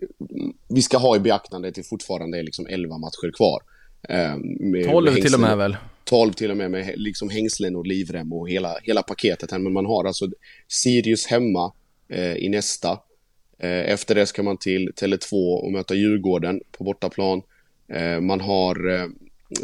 [0.68, 3.62] vi ska ha i beaktande att det fortfarande är liksom 11 matcher kvar.
[4.10, 5.78] Eh, med, 12 med till och med väl?
[6.04, 9.60] 12 till och med med liksom hängslen och livrem och hela, hela paketet här.
[9.60, 10.28] Men man har alltså
[10.68, 11.74] Sirius hemma
[12.10, 12.92] eh, i nästa.
[13.60, 17.42] Eh, efter det ska man till Tele2 och möta Djurgården på bortaplan.
[17.94, 19.08] Eh, man har eh,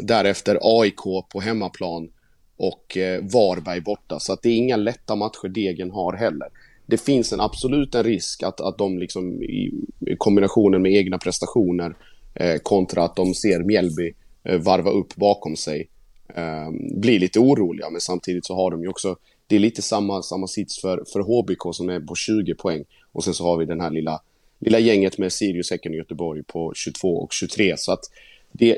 [0.02, 1.02] därefter AIK
[1.32, 2.08] på hemmaplan
[2.56, 4.20] och eh, Varberg borta.
[4.20, 6.48] Så att det är inga lätta matcher Degen har heller.
[6.86, 11.18] Det finns en absolut en risk att, att de liksom i, i kombinationen med egna
[11.18, 11.96] prestationer
[12.34, 14.14] eh, kontra att de ser Mjällby
[14.44, 15.88] eh, varva upp bakom sig
[16.34, 16.70] eh,
[17.00, 17.90] blir lite oroliga.
[17.90, 19.16] Men samtidigt så har de ju också,
[19.46, 22.84] det är lite samma, samma sits för, för HBK som är på 20 poäng.
[23.12, 24.20] Och sen så har vi den här lilla,
[24.60, 27.74] lilla gänget med Sirius, Häcken och Göteborg på 22 och 23.
[27.76, 28.04] Så att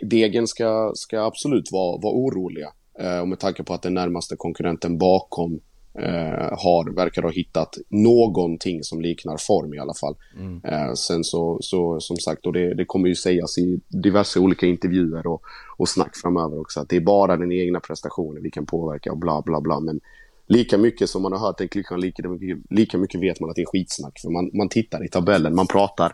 [0.02, 2.72] Degen ska, ska absolut vara, vara oroliga.
[2.98, 5.60] Eh, och med tanke på att den närmaste konkurrenten bakom
[6.02, 10.16] Eh, har, verkar ha hittat någonting som liknar form i alla fall.
[10.36, 10.60] Mm.
[10.64, 14.66] Eh, sen så, så, som sagt, och det, det kommer ju sägas i diverse olika
[14.66, 15.42] intervjuer och,
[15.76, 19.18] och snack framöver också, att det är bara den egna prestationen vi kan påverka och
[19.18, 19.80] bla bla bla.
[19.80, 20.00] Men
[20.46, 22.22] lika mycket som man har hört den klyschan, lika,
[22.70, 24.18] lika mycket vet man att det är skitsnack.
[24.20, 26.12] För man, man tittar i tabellen, man pratar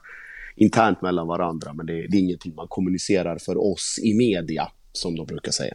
[0.56, 5.16] internt mellan varandra, men det, det är ingenting man kommunicerar för oss i media, som
[5.16, 5.74] de brukar säga.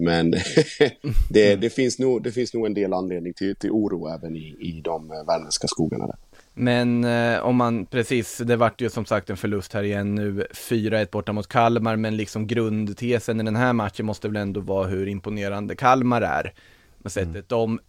[0.00, 0.30] Men
[1.28, 4.56] det, det, finns nog, det finns nog en del anledning till, till oro även i,
[4.60, 6.06] i de eh, värmländska skogarna.
[6.06, 6.16] Där.
[6.54, 10.46] Men eh, om man, precis, det vart ju som sagt en förlust här igen nu,
[10.54, 14.86] 4-1 borta mot Kalmar, men liksom grundtesen i den här matchen måste väl ändå vara
[14.86, 16.52] hur imponerande Kalmar är.
[16.98, 17.44] Med sättet mm.
[17.48, 17.80] de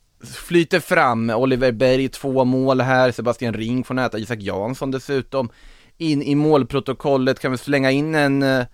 [0.48, 5.50] flyter fram, Oliver Berg två mål här, Sebastian Ring får näta, Isak Jansson dessutom.
[5.98, 8.66] In i målprotokollet kan vi slänga in en eh,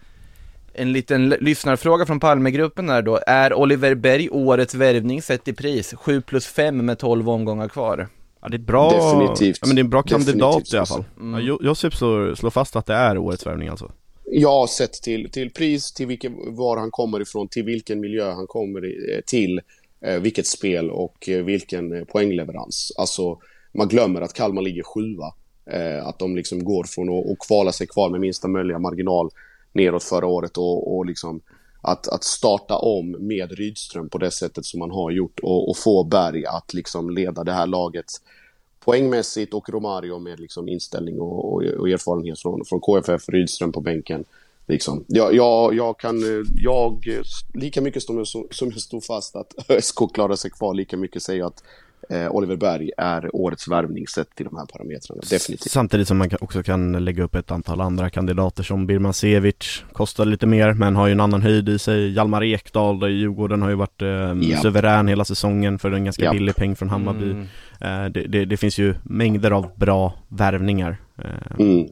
[0.77, 3.19] en liten lyssnarfråga från Palmegruppen här då.
[3.27, 5.93] Är Oliver Berg årets värvning sett i pris?
[5.97, 8.07] 7 plus 5 med 12 omgångar kvar.
[8.41, 9.57] Ja, det är bra, Definitivt.
[9.61, 11.03] Ja, men det är en bra kandidat i alla fall.
[11.19, 11.45] Mm.
[11.45, 13.91] Ja, Josip slår, slår fast att det är årets värvning alltså.
[14.31, 18.47] Ja, sett till, till pris, till vilken, var han kommer ifrån, till vilken miljö han
[18.47, 19.61] kommer eh, till,
[20.01, 22.91] eh, vilket spel och eh, vilken poängleverans.
[22.97, 23.39] Alltså,
[23.71, 25.33] man glömmer att Kalmar ligger sjua.
[25.71, 29.29] Eh, att de liksom går från att, att kvala sig kvar med minsta möjliga marginal
[29.71, 31.41] neråt förra året och, och liksom
[31.81, 35.77] att, att starta om med Rydström på det sättet som man har gjort och, och
[35.77, 38.05] få Berg att liksom leda det här laget
[38.79, 43.81] poängmässigt och Romario med liksom inställning och, och, och erfarenhet från, från KFF, Rydström på
[43.81, 44.25] bänken.
[44.67, 45.05] Liksom.
[45.07, 47.05] Jag, jag, jag kan, jag,
[47.53, 51.39] lika mycket som som jag stod fast att ÖSK klarar sig kvar, lika mycket säger
[51.39, 51.63] jag att
[52.09, 55.71] eh, Oliver Berg är årets värvning sett till de här parametrarna, definitivt.
[55.71, 60.25] Samtidigt som man också kan lägga upp ett antal andra kandidater som Birman Sevic, kostar
[60.25, 62.11] lite mer men har ju en annan höjd i sig.
[62.11, 64.59] Hjalmar Ekdal i Djurgården har ju varit eh, yep.
[64.61, 66.33] suverän hela säsongen för en ganska yep.
[66.33, 67.31] billig peng från Hammarby.
[67.31, 67.47] Mm.
[67.81, 70.97] Eh, det, det, det, finns ju mängder av bra värvningar.
[71.17, 71.59] Eh.
[71.59, 71.87] Mm,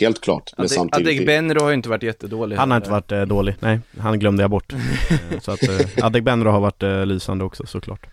[0.00, 0.52] helt klart.
[0.56, 1.06] Men Adek, samtidigt...
[1.06, 2.56] Adegbenro har ju inte varit jättedålig.
[2.56, 3.80] Han har inte varit eh, dålig, nej.
[3.98, 4.72] Han glömde jag bort.
[5.10, 8.06] Eh, så att eh, Adegbenro har varit eh, lysande också såklart.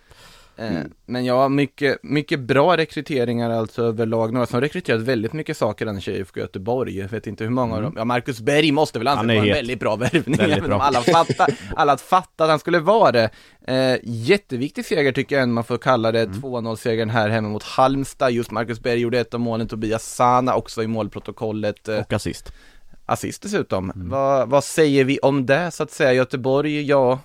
[0.57, 0.91] Eh, mm.
[1.05, 4.33] Men ja, mycket, mycket bra rekryteringar alltså överlag.
[4.33, 6.99] Några som rekryterat väldigt mycket saker än IFK Göteborg.
[6.99, 7.77] Jag vet inte hur många mm.
[7.77, 7.93] av dem.
[7.97, 10.37] Ja, Marcus Berg måste väl anses vara en väldigt bra värvning.
[10.37, 10.81] Väldigt bra.
[10.81, 13.29] Alla fattar, alla fattar att han skulle vara det.
[13.67, 16.21] Eh, jätteviktig seger tycker jag man får kalla det.
[16.21, 16.41] Mm.
[16.41, 18.31] 2-0-segern här hemma mot Halmstad.
[18.31, 19.67] Just Marcus Berg gjorde ett av målen.
[19.67, 21.87] Tobias Sana också i målprotokollet.
[21.87, 22.53] Eh, Och assist.
[23.05, 23.91] Assist dessutom.
[23.91, 24.09] Mm.
[24.09, 26.13] Vad, vad säger vi om det så att säga?
[26.13, 27.19] Göteborg, ja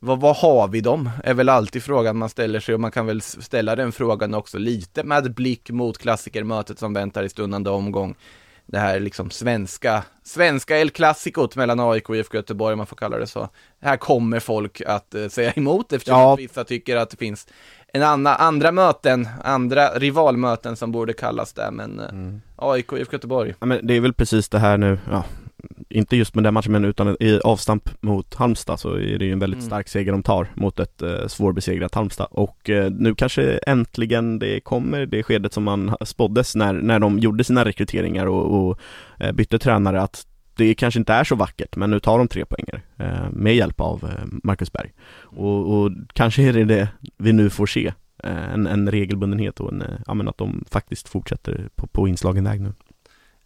[0.00, 1.10] vad, vad har vi dem?
[1.24, 4.58] Är väl alltid frågan man ställer sig och man kan väl ställa den frågan också
[4.58, 8.14] lite med blick mot klassikermötet som väntar i stundande omgång.
[8.66, 12.96] Det här liksom svenska, svenska El Clasicot mellan AIK och IFK Göteborg, om man får
[12.96, 13.48] kalla det så.
[13.80, 16.36] Här kommer folk att uh, säga emot eftersom ja.
[16.36, 17.46] vissa tycker att det finns
[17.92, 22.42] en anna, andra möten, andra rivalmöten som borde kallas det, men uh, mm.
[22.56, 23.54] AIK och IFK Göteborg.
[23.60, 25.24] Ja, men det är väl precis det här nu, ja,
[25.88, 29.32] inte just med den matchen men utan i avstamp mot Halmstad så är det ju
[29.32, 29.66] en väldigt mm.
[29.66, 34.60] stark seger de tar mot ett eh, svårbesegrat Halmstad och eh, nu kanske äntligen det
[34.60, 38.78] kommer det skedet som man spåddes när, när de gjorde sina rekryteringar och, och
[39.18, 42.44] eh, bytte tränare att det kanske inte är så vackert men nu tar de tre
[42.44, 47.32] poänger eh, med hjälp av eh, Marcus Berg och, och, kanske är det det vi
[47.32, 47.92] nu får se
[48.24, 52.44] eh, en, en regelbundenhet och en, ja men att de faktiskt fortsätter på, på inslagen
[52.44, 52.72] väg nu.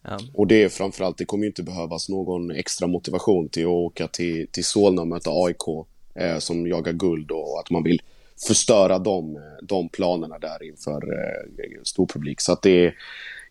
[0.03, 0.19] Ja.
[0.33, 4.07] Och det är framförallt, det kommer ju inte behövas någon extra motivation till att åka
[4.07, 8.01] till, till Solna och möta AIK eh, som jagar guld och att man vill
[8.47, 12.41] förstöra de, eh, de planerna där inför eh, storpublik.
[12.41, 12.95] Så att det är,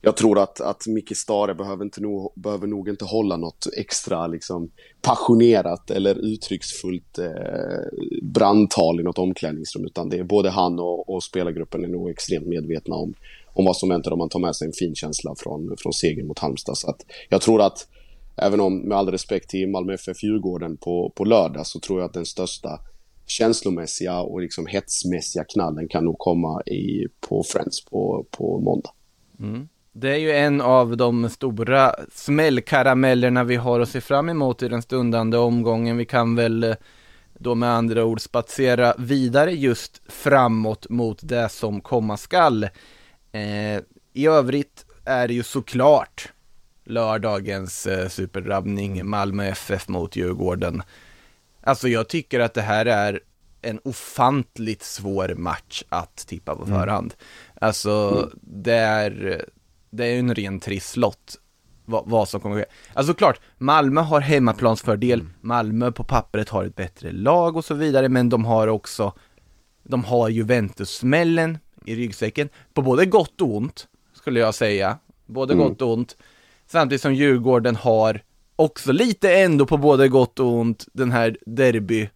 [0.00, 4.26] jag tror att, att Micke Stare behöver, inte nog, behöver nog inte hålla något extra
[4.26, 4.70] liksom,
[5.02, 7.26] passionerat eller uttrycksfullt eh,
[8.22, 12.46] brandtal i något omklädningsrum utan det är både han och, och spelargruppen är nog extremt
[12.46, 13.14] medvetna om
[13.52, 16.26] om vad som väntar om man tar med sig en fin känsla från, från segern
[16.26, 16.78] mot Halmstad.
[16.78, 17.88] Så att jag tror att,
[18.36, 22.06] även om med all respekt till Malmö FF Djurgården på, på lördag, så tror jag
[22.06, 22.80] att den största
[23.26, 28.90] känslomässiga och liksom hetsmässiga knallen kan nog komma i, på Friends på, på måndag.
[29.40, 29.68] Mm.
[29.94, 34.68] Det är ju en av de stora smällkaramellerna vi har att se fram emot i
[34.68, 35.96] den stundande omgången.
[35.96, 36.74] Vi kan väl eh,
[37.34, 42.68] då med andra ord spatsera vidare just framåt mot det som komma skall.
[43.32, 43.80] Eh,
[44.12, 46.32] I övrigt är det ju såklart
[46.84, 50.82] lördagens eh, superdrabbning Malmö FF mot Djurgården.
[51.60, 53.20] Alltså jag tycker att det här är
[53.62, 56.78] en ofantligt svår match att tippa på mm.
[56.78, 57.14] förhand.
[57.60, 58.38] Alltså mm.
[58.42, 59.44] det är,
[59.90, 61.38] det är en ren trisslott
[61.84, 62.74] vad, vad, som kommer att ske.
[62.94, 65.32] Alltså klart, Malmö har hemmaplansfördel, mm.
[65.40, 69.12] Malmö på pappret har ett bättre lag och så vidare, men de har också
[69.82, 74.98] De har Juventus-smällen i ryggsäcken, på både gott och ont, skulle jag säga.
[75.26, 75.68] Både Mm.
[75.68, 76.16] gott och ont.
[76.66, 78.22] Samtidigt som Djurgården har
[78.56, 82.08] också lite ändå på både gott och ont den här derby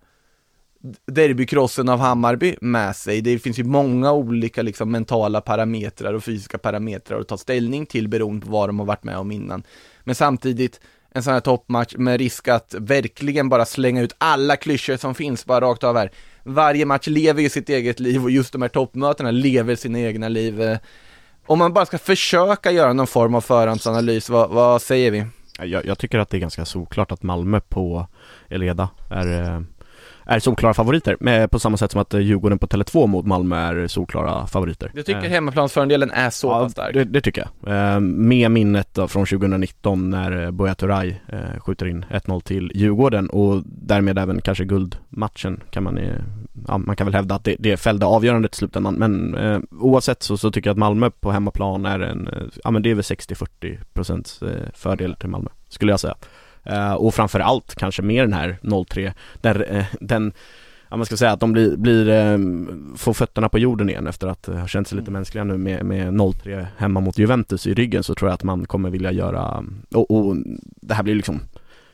[1.07, 3.21] derbykrossen av Hammarby med sig.
[3.21, 8.09] Det finns ju många olika liksom mentala parametrar och fysiska parametrar att ta ställning till
[8.09, 9.63] beroende på vad de har varit med om innan.
[10.05, 14.97] Men samtidigt, en sån här toppmatch med risk att verkligen bara slänga ut alla klyschor
[14.97, 16.11] som finns bara rakt av här.
[16.49, 20.29] Varje match lever ju sitt eget liv och just de här toppmötena lever sina egna
[20.29, 20.63] liv.
[20.63, 20.79] Eh,
[21.47, 25.27] om man bara ska försöka göra någon form av förhandsanalys, vad, vad säger vi?
[25.59, 28.07] Jag, jag tycker att det är ganska solklart att Malmö på
[28.49, 29.61] Eleda är, eh,
[30.27, 31.17] är solklara favoriter.
[31.21, 34.91] Med, på samma sätt som att eh, Djurgården på Tele2 mot Malmö är solklara favoriter.
[34.95, 36.95] Jag tycker Eh, hemmaplansfördelen är så ja, pass stark.
[36.95, 37.95] det, det tycker jag.
[37.95, 42.73] Eh, med minnet då från 2019 när eh, Buya Turay eh, skjuter in 1-0 till
[42.75, 46.15] Djurgården och därmed även kanske guldmatchen kan man, eh,
[46.69, 50.23] ja, man kan väl hävda att det, det fällde avgörandet i slutändan men eh, oavsett
[50.23, 52.95] så, så tycker jag att Malmö på hemmaplan är en, eh, ja men det är
[52.95, 56.15] väl 60-40 procents eh, fördel till Malmö, skulle jag säga.
[56.67, 60.33] Eh, och framför allt kanske mer den här 0-3, där eh, den
[60.89, 62.39] Ja man ska säga att de blir, blir eh,
[62.97, 66.09] får fötterna på jorden igen efter att ha känt sig lite mänskliga nu med, med
[66.09, 69.65] 0-3 hemma mot Juventus i ryggen så tror jag att man kommer vilja göra,
[69.95, 70.37] och, och
[70.81, 71.41] det här blir liksom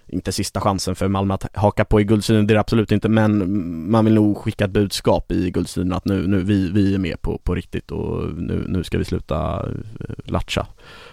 [0.07, 3.09] inte sista chansen för Malmö att haka på i guldstriden, det är det absolut inte
[3.09, 6.99] men man vill nog skicka ett budskap i guldstriden att nu, nu vi, vi är
[6.99, 9.69] med på, på riktigt och nu, nu ska vi sluta
[10.01, 10.67] eh, latcha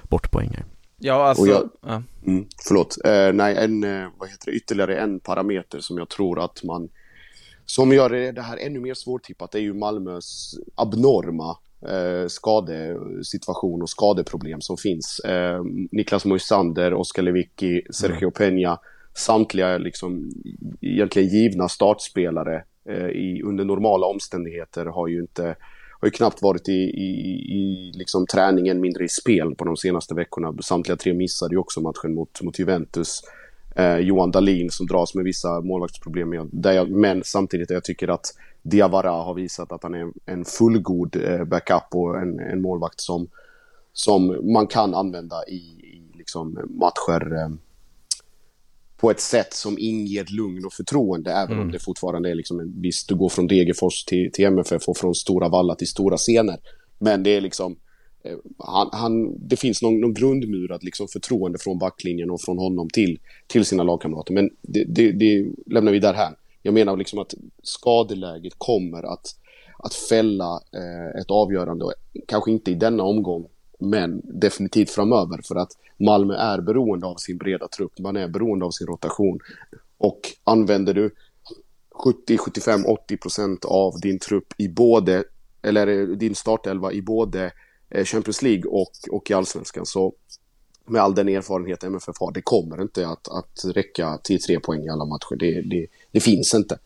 [0.04, 0.66] bort poäng här.
[1.00, 2.04] Ja, alltså, jag- ja.
[2.28, 2.98] Mm, förlåt.
[3.06, 6.90] Eh, nej, en, eh, vad heter det, ytterligare en parameter som jag tror att man
[7.66, 11.58] som gör det, det här ännu mer svårtippat är ju Malmös abnorma
[11.90, 15.20] eh, skadesituation och skadeproblem som finns.
[15.20, 18.78] Eh, Niklas Moisander, Oskar Lewicki, Sergio Peña,
[19.14, 20.30] samtliga liksom
[20.82, 25.56] egentligen givna startspelare eh, i, under normala omständigheter har ju inte
[26.00, 27.10] har ju knappt varit i, i,
[27.60, 30.54] i liksom träningen, mindre i spel på de senaste veckorna.
[30.62, 33.22] Samtliga tre missade ju också matchen mot, mot Juventus.
[33.76, 36.50] Eh, Johan Dahlin som dras med vissa målvaktsproblem.
[36.64, 38.26] Jag, men samtidigt jag tycker att
[38.62, 43.28] Diawara har visat att han är en fullgod eh, backup och en, en målvakt som,
[43.94, 47.50] som man kan använda i, i liksom matcher eh,
[49.00, 52.82] på ett sätt som inger lugn och förtroende, även om det fortfarande är liksom en
[52.82, 56.58] viss, du går från Degerfors till, till MFF och från stora valla till stora scener.
[57.00, 57.76] Men det är liksom,
[58.24, 62.90] eh, han, han, det finns någon, någon grundmurad liksom förtroende från backlinjen och från honom
[62.90, 64.34] till, till sina lagkamrater.
[64.34, 66.36] Men det, det, det lämnar vi där här.
[66.62, 67.34] Jag menar liksom att
[67.64, 69.36] skadeläget kommer att,
[69.78, 71.86] att fälla eh, ett avgörande,
[72.28, 73.46] kanske inte i denna omgång,
[73.80, 78.66] men definitivt framöver för att Malmö är beroende av sin breda trupp, man är beroende
[78.66, 79.40] av sin rotation.
[79.98, 81.12] Och använder du
[82.04, 85.24] 70, 75, 80 procent av din trupp i både,
[85.62, 87.52] eller eh, din startelva i både
[87.90, 90.14] eh, Champions League och, och i Allsvenskan så
[90.86, 94.84] med all den erfarenhet MFF har, det kommer inte att, att räcka till tre poäng
[94.84, 95.36] i alla matcher.
[95.40, 96.80] Det, det, det finns inte.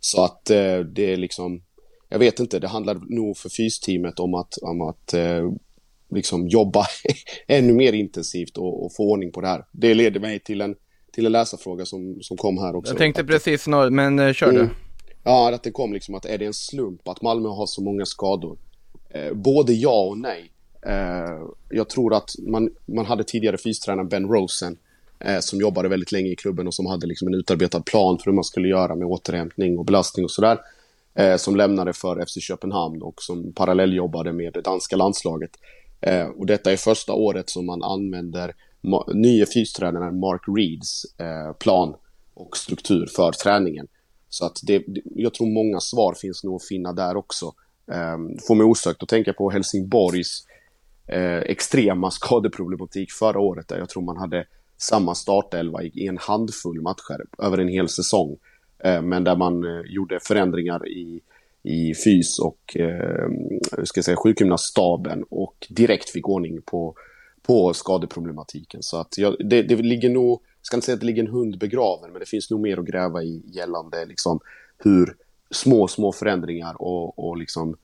[0.00, 1.62] Så att eh, det är liksom,
[2.08, 5.14] jag vet inte, det handlar nog för fysteamet om att, om att
[6.10, 6.86] liksom jobba
[7.46, 9.64] ännu mer intensivt och, och få ordning på det här.
[9.72, 10.74] Det leder mig till en,
[11.12, 12.92] till en läsarfråga som, som kom här också.
[12.92, 14.60] Jag tänkte precis nå, men eh, kör du.
[14.60, 14.70] Mm.
[15.24, 18.06] Ja, att det kom liksom att är det en slump att Malmö har så många
[18.06, 18.58] skador?
[19.10, 20.50] Eh, både ja och nej.
[20.86, 24.76] Eh, jag tror att man, man hade tidigare fystränaren Ben Rosen
[25.18, 28.24] eh, som jobbade väldigt länge i klubben och som hade liksom en utarbetad plan för
[28.24, 30.58] hur man skulle göra med återhämtning och belastning och sådär.
[31.14, 35.50] Eh, som lämnade för FC Köpenhamn och som parallelljobbade med det danska landslaget.
[36.00, 41.52] Eh, och detta är första året som man använder ma- nya fystränaren Mark Reeds eh,
[41.52, 41.94] plan
[42.34, 43.86] och struktur för träningen.
[44.28, 47.46] Så att det, jag tror många svar finns nog att finna där också.
[47.92, 50.46] Eh, får mig osökt att tänka på Helsingborgs
[51.06, 54.46] eh, extrema skadeproblematik förra året där jag tror man hade
[54.78, 58.36] samma startelva i, en handfull matcher över en hel säsong.
[58.84, 61.20] Eh, men där man eh, gjorde förändringar i,
[61.62, 63.28] i fys och eh,
[63.84, 66.94] ska jag säga, sjukgymnaststaben och direkt fick ordning på,
[67.42, 68.82] på skadeproblematiken.
[68.82, 71.30] Så att jag, det, det ligger nog, jag ska inte säga att det ligger en
[71.30, 74.40] hund begraven, men det finns nog mer att gräva i gällande liksom
[74.78, 75.16] hur
[75.50, 77.76] små, små förändringar och, och liksom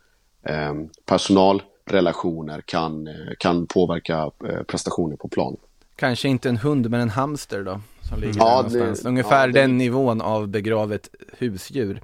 [0.43, 0.75] eh,
[1.05, 5.57] personalrelationer kan, eh, kan påverka eh, prestationer på plan.
[5.97, 9.09] Kanske inte en hund, men en hamster då, som ligger Ja, där det- någonstans.
[9.09, 12.01] Ungefär ja, det- den nivån av begravet husdjur.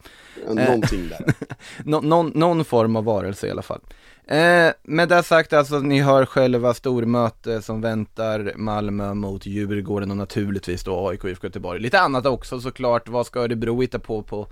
[0.48, 1.34] Någonting där.
[1.84, 3.80] Nå- någon, någon form av varelse i alla fall.
[4.26, 10.16] Eh, med det sagt, alltså ni hör själva stormöte som väntar Malmö mot Djurgården och
[10.16, 11.80] naturligtvis då AIK IFK Göteborg.
[11.80, 14.46] Lite annat också såklart, vad ska Örebro hitta på på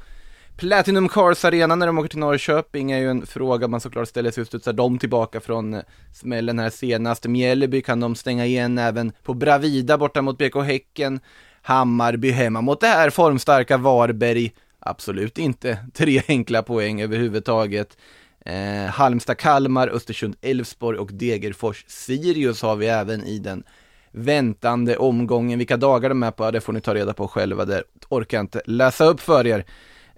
[0.61, 4.31] Platinum Cars Arena när de åker till Norrköping är ju en fråga man såklart ställer
[4.31, 5.83] sig, studsar de tillbaka från
[6.13, 7.27] smällen här senast?
[7.27, 11.21] Mjällby kan de stänga igen även på Bravida borta mot BK Häcken.
[11.63, 14.53] Hammarby hemma mot det här formstarka Varberg.
[14.79, 17.99] Absolut inte tre enkla poäng överhuvudtaget.
[18.45, 23.63] Eh, Halmstad, Kalmar, Östersund, Elfsborg och Degerfors, Sirius har vi även i den
[24.11, 25.59] väntande omgången.
[25.59, 28.43] Vilka dagar de är på, det får ni ta reda på själva, det orkar jag
[28.43, 29.65] inte läsa upp för er.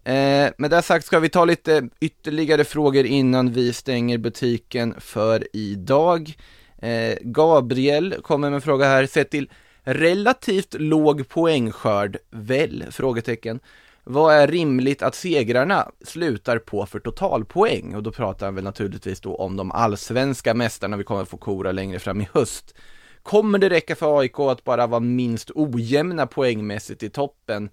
[0.05, 5.47] Eh, med det sagt ska vi ta lite ytterligare frågor innan vi stänger butiken för
[5.53, 6.37] idag.
[6.79, 9.51] Eh, Gabriel kommer med en fråga här, sett till
[9.83, 12.85] relativt låg poängskörd, väl?
[12.91, 13.61] Frågetecken.
[14.05, 17.95] Vad är rimligt att segrarna slutar på för totalpoäng?
[17.95, 21.73] Och då pratar han väl naturligtvis då om de allsvenska mästarna vi kommer få kora
[21.73, 22.75] längre fram i höst.
[23.23, 27.71] Kommer det räcka för AIK att bara vara minst ojämna poängmässigt i toppen?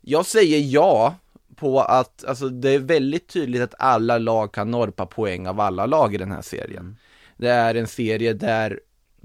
[0.00, 1.14] Jag säger ja,
[1.62, 5.86] på att alltså, det är väldigt tydligt att alla lag kan norpa poäng av alla
[5.86, 6.96] lag i den här serien.
[7.36, 8.80] Det är en serie där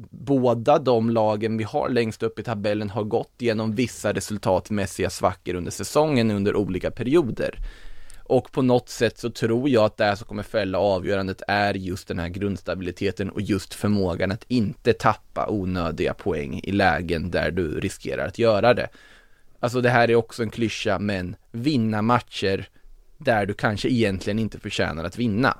[0.10, 5.56] båda de lagen vi har längst upp i tabellen har gått genom vissa resultatmässiga svackor
[5.56, 7.56] under säsongen under olika perioder.
[8.24, 12.08] Och på något sätt så tror jag att det som kommer fälla avgörandet är just
[12.08, 17.80] den här grundstabiliteten och just förmågan att inte tappa onödiga poäng i lägen där du
[17.80, 18.90] riskerar att göra det.
[19.60, 22.68] Alltså det här är också en klyscha, men vinna matcher
[23.18, 25.58] där du kanske egentligen inte förtjänar att vinna.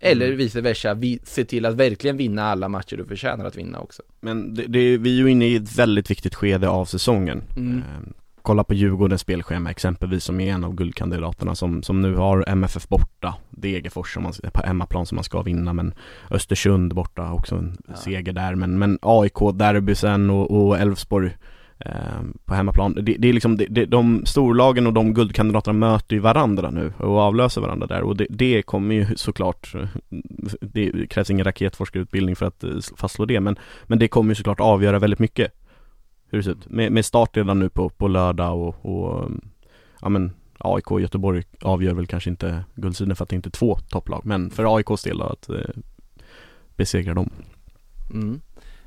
[0.00, 0.38] Eller mm.
[0.38, 4.02] vice versa, vi, se till att verkligen vinna alla matcher du förtjänar att vinna också.
[4.20, 7.42] Men det, det, vi är ju inne i ett väldigt viktigt skede av säsongen.
[7.56, 7.78] Mm.
[7.78, 8.12] Eh,
[8.42, 12.88] kolla på Djurgårdens spelschema exempelvis som är en av guldkandidaterna som, som nu har MFF
[12.88, 15.94] borta, Degerfors som man, på hemmaplan som man ska vinna men
[16.30, 17.94] Östersund borta också en ja.
[17.94, 21.36] seger där men, men AIK, derby sen och Elfsborg
[21.78, 22.94] Ehm, på hemmaplan.
[22.94, 26.92] Det, det är liksom, det, det, de storlagen och de guldkandidaterna möter ju varandra nu
[26.98, 29.74] och avlöser varandra där och det, det kommer ju såklart
[30.60, 34.60] Det krävs ingen raketforskarutbildning för att eh, fastslå det men Men det kommer ju såklart
[34.60, 35.52] avgöra väldigt mycket
[36.30, 39.30] Hur det ser ut, med, med start redan nu på, på lördag och, och
[40.00, 43.50] Ja men AIK och Göteborg avgör väl kanske inte guldsidan för att det inte är
[43.50, 45.56] två topplag men för AIKs del då att eh,
[46.76, 47.30] besegra dem
[48.10, 48.40] mm.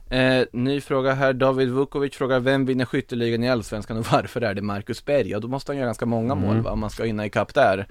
[0.09, 4.53] Eh, ny fråga här, David Vukovic frågar vem vinner skytteligan i Allsvenskan och varför är
[4.53, 5.29] det Marcus Berg?
[5.29, 6.45] Ja, då måste han göra ganska många mm.
[6.45, 7.87] mål va, om man ska hinna ikapp där.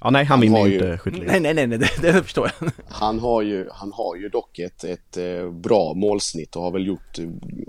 [0.00, 1.42] Ja nej, han, han vinner ju inte skytteligan.
[1.42, 2.70] Nej, nej, nej, det, det förstår jag.
[2.88, 6.86] Han har ju, han har ju dock ett, ett eh, bra målsnitt och har väl
[6.86, 7.24] gjort eh,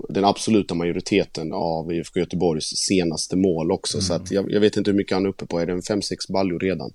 [0.08, 3.96] den absoluta majoriteten av IFK Göteborgs senaste mål också.
[3.96, 4.02] Mm.
[4.02, 5.80] Så att jag, jag, vet inte hur mycket han är uppe på, är det en
[5.80, 6.90] 5-6 baljor redan?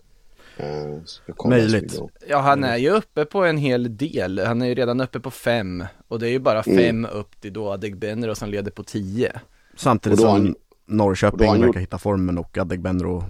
[0.62, 2.00] Eh, Möjligt.
[2.28, 4.40] Ja, han är ju uppe på en hel del.
[4.40, 5.84] Han är ju redan uppe på fem.
[6.08, 6.78] Och det är ju bara mm.
[6.78, 7.12] fem mm.
[7.12, 9.32] upp till då Adegbenro som leder på tio.
[9.76, 10.56] Samtidigt som han,
[10.86, 11.78] Norrköping verkar gjort...
[11.78, 13.24] hitta formen och Adegbenro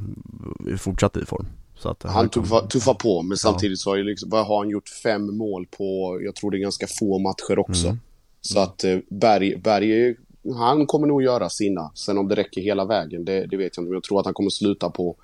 [0.70, 1.46] är fortsatt i form.
[1.76, 4.90] Så att han tuffar, tuffar på, men samtidigt så har, ju liksom, har han gjort
[4.90, 7.88] fem mål på, jag tror det är ganska få matcher också.
[7.88, 8.00] Mm.
[8.42, 10.16] Så att eh, Berg, Berg,
[10.56, 11.92] han kommer nog göra sina.
[11.96, 13.94] Sen om det räcker hela vägen, det, det vet jag inte.
[13.94, 15.16] Jag tror att han kommer sluta på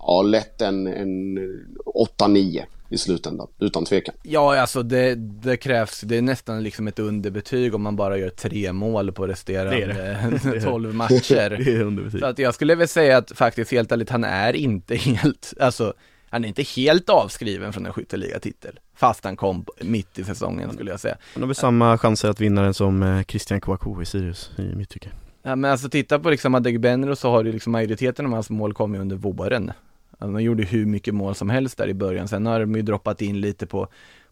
[0.00, 1.38] ja, lätt en, en
[2.18, 4.14] 8-9 i slutändan, utan tvekan.
[4.22, 8.30] Ja, alltså det, det, krävs, det är nästan liksom ett underbetyg om man bara gör
[8.30, 10.60] tre mål på resterande det det.
[10.64, 11.50] 12 matcher.
[11.64, 12.20] det är underbetyg.
[12.20, 15.94] Så att jag skulle väl säga att faktiskt helt ärligt, han är inte helt, alltså
[16.30, 18.80] han är inte helt avskriven från en skytteligatitel.
[18.94, 21.16] Fast han kom mitt i säsongen skulle jag säga.
[21.34, 24.62] Han har väl samma chanser att vinna den som eh, Christian Kouakou i Sirius i
[24.62, 25.08] mitt tycke.
[25.42, 28.74] Ja men alltså titta på liksom Adegbenro så har ju liksom majoriteten av hans mål
[28.74, 29.72] kommit under våren.
[30.20, 32.82] Alltså, man gjorde hur mycket mål som helst där i början, sen har de ju
[32.82, 33.88] droppat in lite på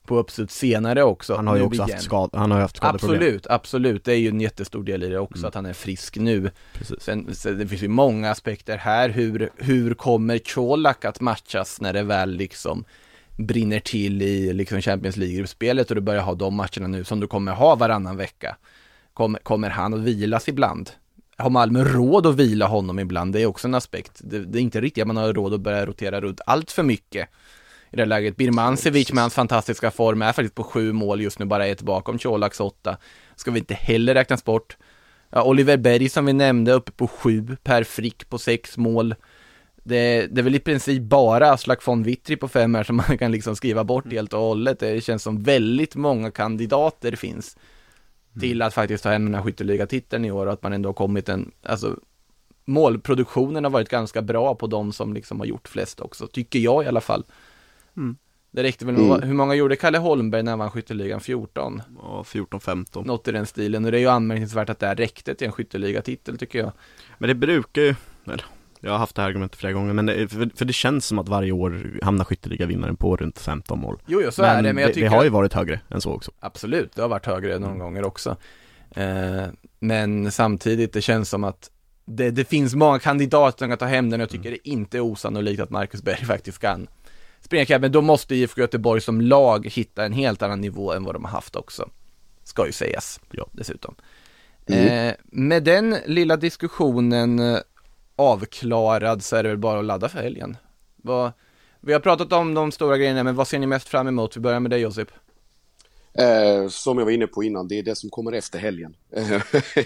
[0.09, 1.37] på uppslut senare också.
[1.37, 3.21] Han har ju också haft skad, han har haft skadeproblem.
[3.21, 4.05] Absolut, absolut.
[4.05, 5.49] Det är ju en jättestor del i det också, mm.
[5.49, 6.51] att han är frisk nu.
[6.99, 9.09] Sen, sen, det finns ju många aspekter här.
[9.09, 12.85] Hur, hur kommer Colak att matchas när det väl liksom
[13.37, 17.27] brinner till i liksom Champions League-gruppspelet och du börjar ha de matcherna nu som du
[17.27, 18.57] kommer ha varannan vecka?
[19.15, 20.91] Kommer, kommer han att vilas ibland?
[21.39, 23.33] Har Malmö råd att vila honom ibland?
[23.33, 24.21] Det är också en aspekt.
[24.25, 26.83] Det, det är inte riktigt att man har råd att börja rotera runt allt för
[26.83, 27.29] mycket
[27.91, 28.37] i det här läget.
[28.37, 32.19] Birmancevic med hans fantastiska form är faktiskt på sju mål just nu, bara ett bakom
[32.19, 32.97] Colaks åtta.
[33.37, 34.77] Ska vi inte heller räknas bort.
[35.31, 39.15] Ja, Oliver Berg som vi nämnde uppe på sju, Per Frick på sex mål.
[39.83, 43.19] Det, det är väl i princip bara Aslak von Witry på fem här som man
[43.19, 44.81] kan liksom skriva bort helt och hållet.
[44.81, 47.57] Det känns som väldigt många kandidater finns
[48.41, 50.95] till att faktiskt ta hem den här skytteligatiteln i år och att man ändå har
[50.95, 51.97] kommit en, alltså
[52.65, 56.85] målproduktionen har varit ganska bra på de som liksom har gjort flest också, tycker jag
[56.85, 57.25] i alla fall.
[57.97, 58.17] Mm.
[58.51, 59.23] Det räckte väl, mm.
[59.23, 61.21] hur många gjorde Kalle Holmberg när han vann skytteligan?
[61.21, 61.83] 14?
[61.97, 63.07] Ja, 14-15.
[63.07, 65.53] Något i den stilen, och det är ju anmärkningsvärt att det här räckte till en
[65.53, 66.73] skytteligatitel tycker jag.
[67.19, 68.45] Men det brukar ju, eller
[68.81, 71.19] Jag har haft det här argumentet flera gånger, men det, för, för det känns som
[71.19, 73.99] att varje år hamnar skytteligavinnaren på runt 15 mål.
[74.07, 76.13] Jo, jo så är det, men jag tycker det har ju varit högre än så
[76.13, 76.31] också.
[76.41, 78.37] Absolut, det har varit högre någon gånger också.
[78.91, 79.47] Eh,
[79.79, 81.71] men samtidigt, det känns som att
[82.05, 84.97] det, det finns många kandidater som kan ta hem den och jag tycker det inte
[84.97, 86.87] är osannolikt att Marcus Berg faktiskt kan
[87.41, 91.05] springa ikapp, men då måste IFK Göteborg som lag hitta en helt annan nivå än
[91.05, 91.89] vad de har haft också.
[92.45, 93.47] Ska ju sägas, Ja.
[93.53, 93.95] dessutom.
[94.67, 97.59] Eh, med den lilla diskussionen eh,
[98.19, 100.57] avklarad så är det väl bara att ladda för helgen.
[100.97, 101.33] Vad,
[101.81, 104.37] vi har pratat om de stora grejerna, men vad ser ni mest fram emot?
[104.37, 105.09] Vi börjar med dig Josip.
[106.15, 108.97] Eh, som jag var inne på innan, det är det som kommer efter helgen.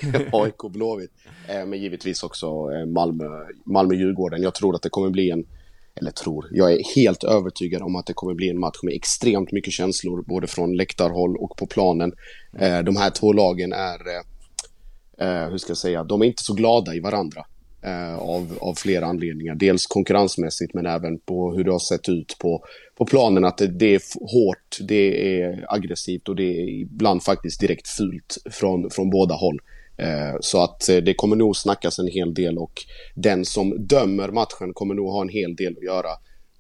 [0.33, 1.13] AIK Blåvitt.
[1.49, 3.25] Eh, men givetvis också eh, Malmö,
[3.65, 4.43] Malmö-Djurgården.
[4.43, 5.47] Jag tror att det kommer bli en,
[5.95, 9.53] eller tror, jag är helt övertygad om att det kommer bli en match med extremt
[9.53, 12.13] mycket känslor, både från läktarhåll och på planen.
[12.59, 16.43] Eh, de här två lagen är, eh, eh, hur ska jag säga, de är inte
[16.43, 17.45] så glada i varandra.
[17.85, 19.55] Eh, av, av flera anledningar.
[19.55, 22.65] Dels konkurrensmässigt men även på hur det har sett ut på,
[22.99, 23.45] på planen.
[23.45, 28.37] Att det, det är hårt, det är aggressivt och det är ibland faktiskt direkt fult
[28.51, 29.61] från, från båda håll.
[29.97, 32.73] Eh, så att eh, det kommer nog snackas en hel del och
[33.15, 36.11] den som dömer matchen kommer nog ha en hel del att göra.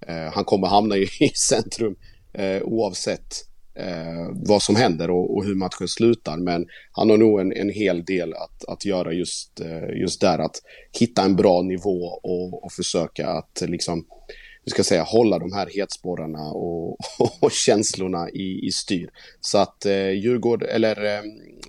[0.06, 1.96] Eh, han kommer hamna i, centrum
[2.62, 3.34] oavsett
[3.74, 6.36] eh, vad som händer och, och hur matchen slutar.
[6.36, 10.38] Men han har nog en, en hel del att, att göra just, eh, just där.
[10.38, 10.62] Att
[11.00, 14.04] hitta en bra nivå och, och försöka att liksom,
[14.64, 16.98] hur ska jag säga, hålla de här hetsporrarna och,
[17.40, 19.10] och känslorna i, i styr.
[19.40, 21.22] Så att eh, Djurgård, eller eh,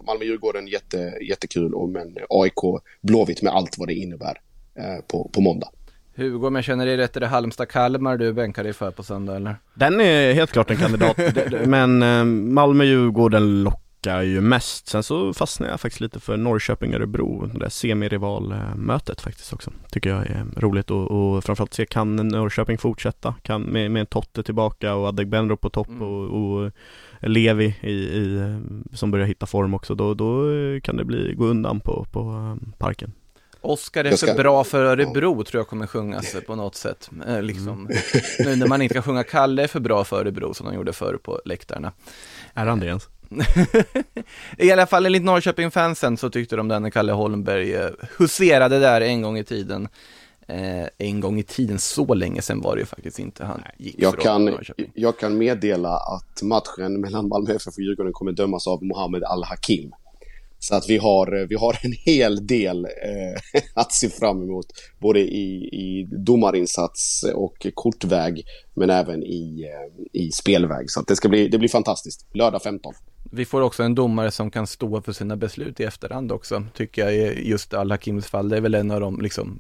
[0.08, 4.42] Malmö-Djurgården jätte, jättekul och men AIK Blåvitt med allt vad det innebär
[4.76, 5.70] eh, på, på måndag.
[6.16, 9.36] Hugo, om jag känner dig rätt, är det Halmstad-Kalmar du bänkar dig för på söndag
[9.36, 9.56] eller?
[9.74, 11.18] Den är helt klart en kandidat,
[11.66, 14.88] men eh, Malmö-Djurgården lockar ju mest.
[14.88, 19.72] Sen så fastnar jag faktiskt lite för Norrköping-Örebro, det där semirivalmötet faktiskt också.
[19.92, 23.36] Tycker jag är roligt och, och framförallt se, kan Norrköping fortsätta?
[23.42, 26.02] Kan, med, med en Totte tillbaka och Adegbenro på topp Mm.
[26.02, 26.72] och, och
[27.20, 28.56] Levi i, i,
[28.94, 30.46] som börjar hitta form också, då, då
[30.84, 33.12] kan det bli, gå undan på, på eh, parken.
[33.64, 37.10] Oskar är Jag för ska- bra för Örebro tror jag kommer sjungas på något sätt.
[37.28, 37.90] Eh, liksom.
[38.40, 40.94] Nu när man inte kan sjunga Kalle är för bra för Örebro som de gjorde
[40.94, 41.92] förr på läktarna.
[42.54, 43.08] Är han det ens?
[44.58, 49.22] I alla fall enligt Norrköping-fansen så tyckte de den Kalle Holmberg eh, huserade där en
[49.22, 49.88] gång i tiden.
[50.48, 53.96] Eh, en gång i tiden, så länge sedan var det ju faktiskt inte han gick
[53.98, 54.92] Jag från kan, Norrköping.
[54.96, 59.92] jag kan meddela att matchen mellan Malmö FF och Djurgården kommer dömas av Mohammed Al-Hakim.
[60.64, 64.66] Så att vi har, vi har en hel del eh, att se fram emot,
[65.00, 70.92] både i, i domarinsats och kortväg, men även i, eh, i spelväg.
[70.92, 72.28] Så att det ska bli, det blir fantastiskt.
[72.34, 72.94] Lördag 15.
[73.32, 77.02] Vi får också en domare som kan stå för sina beslut i efterhand också, tycker
[77.02, 78.50] jag i just Al-Hakims fall.
[78.50, 79.60] Det är väl en av de liksom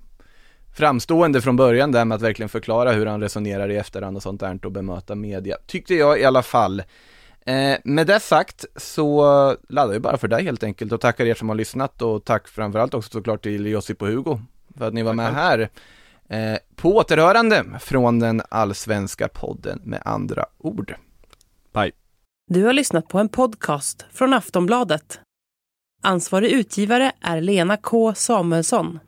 [0.75, 4.39] framstående från början där med att verkligen förklara hur han resonerar i efterhand och sånt
[4.39, 6.83] där och bemöta media, tyckte jag i alla fall.
[7.45, 9.23] Eh, med det sagt så
[9.69, 12.47] laddar vi bara för dig helt enkelt och tackar er som har lyssnat och tack
[12.47, 14.39] framförallt också såklart till Josip och Hugo
[14.77, 15.69] för att ni var med här.
[16.29, 20.95] Eh, på återhörande från den allsvenska podden med andra ord.
[21.73, 21.91] Bye.
[22.47, 25.19] Du har lyssnat på en podcast från Aftonbladet.
[26.01, 28.99] Ansvarig utgivare är Lena K Samuelsson.